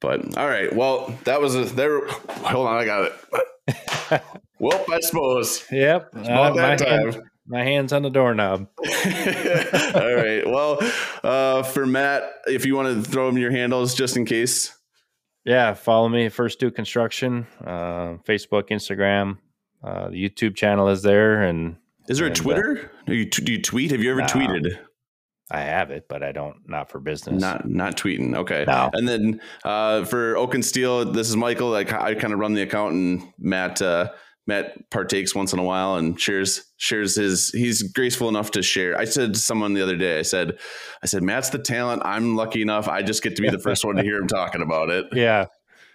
[0.00, 2.06] but all right, well, that was a, there.
[2.06, 4.22] Hold on, I got it.
[4.58, 5.64] well, I suppose.
[5.70, 6.10] Yep.
[6.14, 8.68] Uh, my, hand, my hands on the doorknob.
[8.78, 10.42] all right.
[10.46, 10.78] Well,
[11.24, 14.75] uh, for Matt, if you want to throw him your handles just in case.
[15.46, 19.38] Yeah, follow me First Do Construction, uh, Facebook, Instagram.
[19.82, 21.76] Uh, the YouTube channel is there, and
[22.08, 22.90] is there a uh, Twitter?
[23.06, 23.92] do, you, do you tweet?
[23.92, 24.76] Have you ever tweeted?
[25.48, 27.40] I have it, but I don't not for business.
[27.40, 28.34] Not not tweeting.
[28.34, 28.64] Okay.
[28.66, 28.90] No.
[28.92, 31.70] And then uh, for Oak and Steel, this is Michael.
[31.70, 34.10] Like I kind of run the account, and Matt uh,
[34.46, 38.96] Matt partakes once in a while and shares shares his he's graceful enough to share.
[38.96, 40.58] I said to someone the other day, I said,
[41.02, 42.02] I said, Matt's the talent.
[42.04, 42.88] I'm lucky enough.
[42.88, 45.06] I just get to be the first one to hear him talking about it.
[45.16, 45.46] Yeah.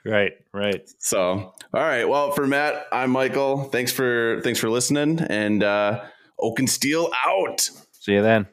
[0.04, 0.32] Right.
[0.52, 0.90] Right.
[0.98, 2.06] So all right.
[2.06, 3.66] Well, for Matt, I'm Michael.
[3.66, 5.20] Thanks for thanks for listening.
[5.20, 6.04] And uh
[6.40, 7.70] Oak and Steel out.
[7.92, 8.48] See you then.